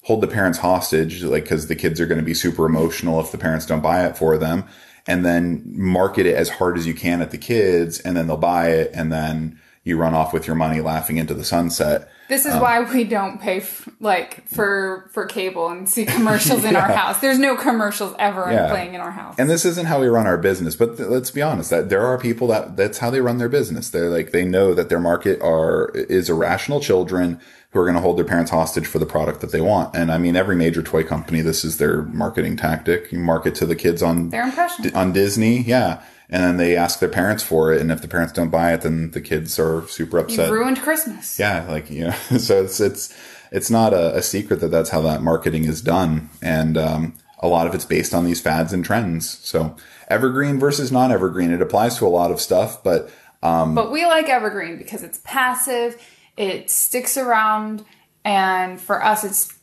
Hold 0.04 0.22
the 0.22 0.28
parents 0.28 0.58
hostage, 0.58 1.22
like 1.24 1.44
because 1.44 1.66
the 1.66 1.74
kids 1.74 2.00
are 2.00 2.06
going 2.06 2.20
to 2.20 2.24
be 2.24 2.32
super 2.32 2.64
emotional 2.64 3.20
if 3.20 3.32
the 3.32 3.38
parents 3.38 3.66
don't 3.66 3.82
buy 3.82 4.06
it 4.06 4.16
for 4.16 4.38
them, 4.38 4.64
and 5.06 5.26
then 5.26 5.62
market 5.66 6.26
it 6.26 6.36
as 6.36 6.48
hard 6.48 6.78
as 6.78 6.86
you 6.86 6.94
can 6.94 7.20
at 7.20 7.32
the 7.32 7.38
kids, 7.38 7.98
and 8.00 8.16
then 8.16 8.28
they'll 8.28 8.36
buy 8.36 8.70
it, 8.70 8.90
and 8.94 9.12
then 9.12 9.60
you 9.86 9.96
run 9.96 10.14
off 10.14 10.32
with 10.32 10.46
your 10.48 10.56
money 10.56 10.80
laughing 10.80 11.16
into 11.16 11.32
the 11.32 11.44
sunset. 11.44 12.08
This 12.28 12.44
Um, 12.44 12.52
is 12.52 12.60
why 12.60 12.80
we 12.80 13.04
don't 13.04 13.40
pay 13.40 13.58
f- 13.58 13.88
like 14.00 14.48
for 14.48 15.08
for 15.12 15.26
cable 15.26 15.68
and 15.68 15.88
see 15.88 16.04
commercials 16.04 16.64
in 16.64 16.74
our 16.74 16.90
house. 17.02 17.20
There's 17.20 17.38
no 17.38 17.54
commercials 17.56 18.14
ever 18.18 18.48
Yeah. 18.50 18.68
playing 18.68 18.94
in 18.94 19.00
our 19.00 19.12
house. 19.12 19.36
And 19.38 19.48
this 19.48 19.64
isn't 19.64 19.86
how 19.86 20.00
we 20.00 20.08
run 20.08 20.26
our 20.26 20.36
business, 20.36 20.74
but 20.74 20.96
th- 20.96 21.08
let's 21.08 21.30
be 21.30 21.40
honest 21.40 21.70
that 21.70 21.88
there 21.88 22.04
are 22.04 22.18
people 22.18 22.48
that 22.48 22.76
that's 22.76 22.98
how 22.98 23.10
they 23.10 23.20
run 23.20 23.38
their 23.38 23.48
business. 23.48 23.88
They're 23.88 24.10
like 24.10 24.32
they 24.32 24.44
know 24.44 24.74
that 24.74 24.88
their 24.88 24.98
market 24.98 25.40
are 25.40 25.90
is 25.94 26.28
irrational 26.28 26.80
children 26.80 27.38
who 27.70 27.78
are 27.80 27.84
going 27.84 27.94
to 27.94 28.00
hold 28.02 28.16
their 28.18 28.24
parents 28.24 28.50
hostage 28.50 28.86
for 28.86 28.98
the 28.98 29.06
product 29.06 29.40
that 29.40 29.52
they 29.52 29.60
want. 29.60 29.94
And 29.94 30.10
I 30.10 30.18
mean, 30.18 30.34
every 30.34 30.56
major 30.56 30.82
toy 30.82 31.04
company, 31.04 31.42
this 31.42 31.64
is 31.64 31.76
their 31.76 32.02
marketing 32.02 32.56
tactic. 32.56 33.12
You 33.12 33.18
market 33.20 33.54
to 33.56 33.66
the 33.66 33.76
kids 33.76 34.02
on 34.02 34.30
Their 34.30 34.44
impression. 34.44 34.90
on 34.96 35.12
Disney, 35.12 35.58
yeah, 35.62 36.00
and 36.28 36.42
then 36.42 36.56
they 36.56 36.76
ask 36.76 36.98
their 36.98 37.08
parents 37.08 37.42
for 37.42 37.72
it, 37.72 37.80
and 37.80 37.90
if 37.92 38.02
the 38.02 38.08
parents 38.08 38.32
don't 38.32 38.50
buy 38.50 38.72
it, 38.72 38.82
then 38.82 39.10
the 39.12 39.20
kids 39.20 39.58
are 39.58 39.86
super 39.88 40.18
upset. 40.18 40.48
You've 40.48 40.58
ruined 40.58 40.80
Christmas. 40.80 41.38
Yeah, 41.38 41.66
like 41.68 41.90
you 41.90 42.06
know, 42.06 42.10
so 42.38 42.62
it's 42.64 42.80
it's 42.80 43.16
it's 43.52 43.70
not 43.70 43.92
a, 43.92 44.16
a 44.16 44.22
secret 44.22 44.60
that 44.60 44.68
that's 44.70 44.90
how 44.90 45.00
that 45.02 45.22
marketing 45.22 45.64
is 45.64 45.80
done, 45.80 46.30
and 46.42 46.76
um, 46.76 47.14
a 47.38 47.48
lot 47.48 47.66
of 47.66 47.74
it's 47.74 47.84
based 47.84 48.14
on 48.14 48.24
these 48.24 48.40
fads 48.40 48.72
and 48.72 48.84
trends. 48.84 49.28
So 49.28 49.76
evergreen 50.08 50.58
versus 50.58 50.90
non-evergreen, 50.90 51.50
it 51.50 51.62
applies 51.62 51.98
to 51.98 52.06
a 52.06 52.08
lot 52.08 52.30
of 52.30 52.40
stuff, 52.40 52.82
but 52.82 53.10
um, 53.42 53.74
But 53.74 53.92
we 53.92 54.04
like 54.06 54.28
evergreen 54.28 54.78
because 54.78 55.02
it's 55.02 55.20
passive, 55.24 56.02
it 56.36 56.70
sticks 56.70 57.16
around, 57.16 57.84
and 58.24 58.80
for 58.80 59.04
us, 59.04 59.22
it's 59.24 59.54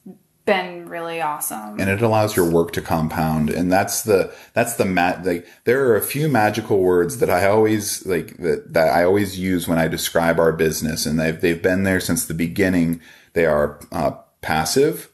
been 0.45 0.89
really 0.89 1.21
awesome. 1.21 1.79
and 1.79 1.89
it 1.89 2.01
allows 2.01 2.35
your 2.35 2.49
work 2.49 2.71
to 2.73 2.81
compound. 2.81 3.49
And 3.49 3.71
that's 3.71 4.03
the 4.03 4.33
that's 4.53 4.75
the 4.75 4.85
mat 4.85 5.25
like 5.25 5.47
there 5.63 5.87
are 5.87 5.95
a 5.95 6.01
few 6.01 6.27
magical 6.27 6.79
words 6.79 7.19
that 7.19 7.29
i 7.29 7.47
always 7.47 8.05
like 8.05 8.37
that, 8.37 8.73
that 8.73 8.89
i 8.89 9.03
always 9.05 9.39
use 9.39 9.67
when 9.67 9.77
i 9.79 9.87
describe 9.87 10.39
our 10.39 10.51
business. 10.51 11.05
And 11.05 11.19
they've, 11.19 11.39
they've 11.39 11.61
been 11.61 11.83
there 11.83 11.99
since 11.99 12.25
the 12.25 12.33
beginning. 12.33 12.99
They 13.33 13.45
are 13.45 13.79
uh, 13.91 14.11
passive 14.41 15.09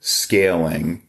scaling 0.00 1.02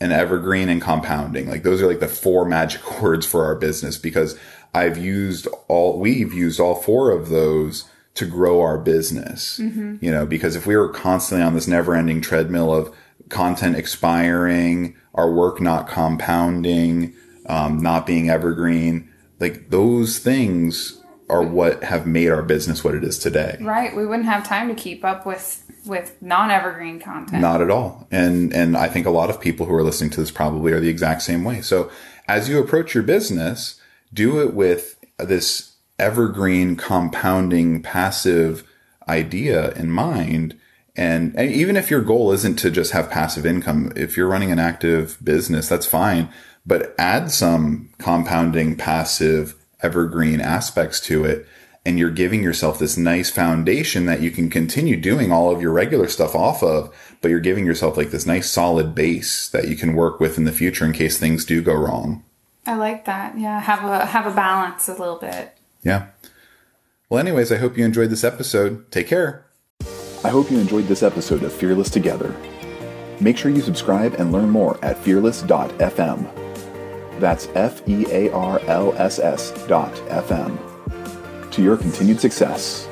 and 0.00 0.12
evergreen 0.12 0.68
and 0.68 0.82
compounding. 0.82 1.48
Like 1.48 1.62
those 1.62 1.80
are 1.80 1.86
like 1.86 2.00
the 2.00 2.08
four 2.08 2.44
magic 2.48 3.00
words 3.00 3.24
for 3.26 3.44
our 3.44 3.54
business 3.54 3.96
because 3.96 4.38
i've 4.74 4.98
used 4.98 5.46
all 5.68 6.00
we've 6.00 6.32
used 6.32 6.58
all 6.58 6.74
four 6.74 7.12
of 7.12 7.28
those 7.28 7.88
to 8.14 8.26
grow 8.26 8.60
our 8.60 8.78
business. 8.78 9.58
You 9.58 10.10
know 10.10 10.26
because 10.26 10.56
if 10.56 10.66
we 10.66 10.76
were 10.76 10.88
constantly 10.88 11.44
on 11.44 11.54
this 11.54 11.68
never 11.68 11.94
ending 11.94 12.20
treadmill 12.20 12.74
of 12.74 12.94
content 13.28 13.76
expiring 13.76 14.96
our 15.14 15.32
work 15.32 15.60
not 15.60 15.88
compounding 15.88 17.14
um, 17.46 17.78
not 17.78 18.06
being 18.06 18.28
evergreen 18.30 19.10
like 19.40 19.70
those 19.70 20.18
things 20.18 21.00
are 21.30 21.42
what 21.42 21.82
have 21.82 22.06
made 22.06 22.28
our 22.28 22.42
business 22.42 22.84
what 22.84 22.94
it 22.94 23.02
is 23.02 23.18
today 23.18 23.56
right. 23.60 23.96
We 23.96 24.06
wouldn't 24.06 24.28
have 24.28 24.46
time 24.46 24.68
to 24.68 24.74
keep 24.74 25.04
up 25.04 25.24
with 25.24 25.64
with 25.86 26.20
non-evergreen 26.22 27.00
content. 27.00 27.42
Not 27.42 27.60
at 27.60 27.70
all. 27.70 28.06
And 28.10 28.52
and 28.52 28.76
I 28.76 28.88
think 28.88 29.06
a 29.06 29.10
lot 29.10 29.30
of 29.30 29.40
people 29.40 29.66
who 29.66 29.74
are 29.74 29.82
listening 29.82 30.10
to 30.10 30.20
this 30.20 30.30
probably 30.30 30.72
are 30.72 30.80
the 30.80 30.88
exact 30.88 31.22
same 31.22 31.44
way. 31.44 31.60
So 31.60 31.90
as 32.26 32.48
you 32.48 32.58
approach 32.58 32.94
your 32.94 33.02
business, 33.02 33.80
do 34.12 34.40
it 34.40 34.54
with 34.54 34.98
this 35.18 35.76
evergreen 35.98 36.76
compounding 36.76 37.82
passive 37.82 38.64
idea 39.08 39.70
in 39.72 39.90
mind. 39.90 40.58
And, 40.96 41.34
and 41.36 41.50
even 41.50 41.76
if 41.76 41.90
your 41.90 42.02
goal 42.02 42.30
isn't 42.32 42.56
to 42.56 42.70
just 42.70 42.92
have 42.92 43.10
passive 43.10 43.44
income, 43.44 43.92
if 43.96 44.16
you're 44.16 44.28
running 44.28 44.52
an 44.52 44.60
active 44.60 45.18
business, 45.22 45.68
that's 45.68 45.86
fine. 45.86 46.28
But 46.64 46.94
add 46.98 47.30
some 47.30 47.90
compounding 47.98 48.76
passive 48.76 49.54
evergreen 49.82 50.40
aspects 50.40 51.00
to 51.00 51.24
it 51.24 51.46
and 51.86 51.98
you're 51.98 52.10
giving 52.10 52.42
yourself 52.42 52.78
this 52.78 52.96
nice 52.96 53.30
foundation 53.30 54.06
that 54.06 54.22
you 54.22 54.30
can 54.30 54.48
continue 54.48 54.96
doing 54.96 55.30
all 55.30 55.54
of 55.54 55.60
your 55.60 55.72
regular 55.72 56.08
stuff 56.08 56.34
off 56.34 56.62
of, 56.62 56.94
but 57.20 57.30
you're 57.30 57.40
giving 57.40 57.66
yourself 57.66 57.96
like 57.96 58.10
this 58.10 58.26
nice 58.26 58.50
solid 58.50 58.94
base 58.94 59.48
that 59.48 59.68
you 59.68 59.76
can 59.76 59.94
work 59.94 60.18
with 60.18 60.38
in 60.38 60.44
the 60.44 60.52
future 60.52 60.86
in 60.86 60.92
case 60.92 61.18
things 61.18 61.44
do 61.44 61.60
go 61.60 61.74
wrong. 61.74 62.24
I 62.66 62.76
like 62.76 63.04
that. 63.04 63.38
Yeah, 63.38 63.60
have 63.60 63.84
a 63.84 64.06
have 64.06 64.26
a 64.26 64.34
balance 64.34 64.88
a 64.88 64.94
little 64.94 65.18
bit. 65.18 65.54
Yeah. 65.82 66.06
Well, 67.10 67.20
anyways, 67.20 67.52
I 67.52 67.58
hope 67.58 67.76
you 67.76 67.84
enjoyed 67.84 68.08
this 68.08 68.24
episode. 68.24 68.90
Take 68.90 69.06
care. 69.06 69.43
I 70.24 70.30
hope 70.30 70.50
you 70.50 70.58
enjoyed 70.58 70.86
this 70.86 71.02
episode 71.02 71.42
of 71.42 71.52
Fearless 71.52 71.90
Together. 71.90 72.34
Make 73.20 73.36
sure 73.36 73.50
you 73.50 73.60
subscribe 73.60 74.14
and 74.14 74.32
learn 74.32 74.48
more 74.48 74.82
at 74.82 74.96
fearless.fm. 74.96 77.20
That's 77.20 77.48
F 77.54 77.86
E 77.86 78.06
A 78.08 78.32
R 78.32 78.58
L 78.60 78.94
S 78.94 79.18
S 79.18 79.50
dot 79.66 79.92
FM. 80.08 80.58
To 81.50 81.62
your 81.62 81.76
continued 81.76 82.20
success. 82.20 82.88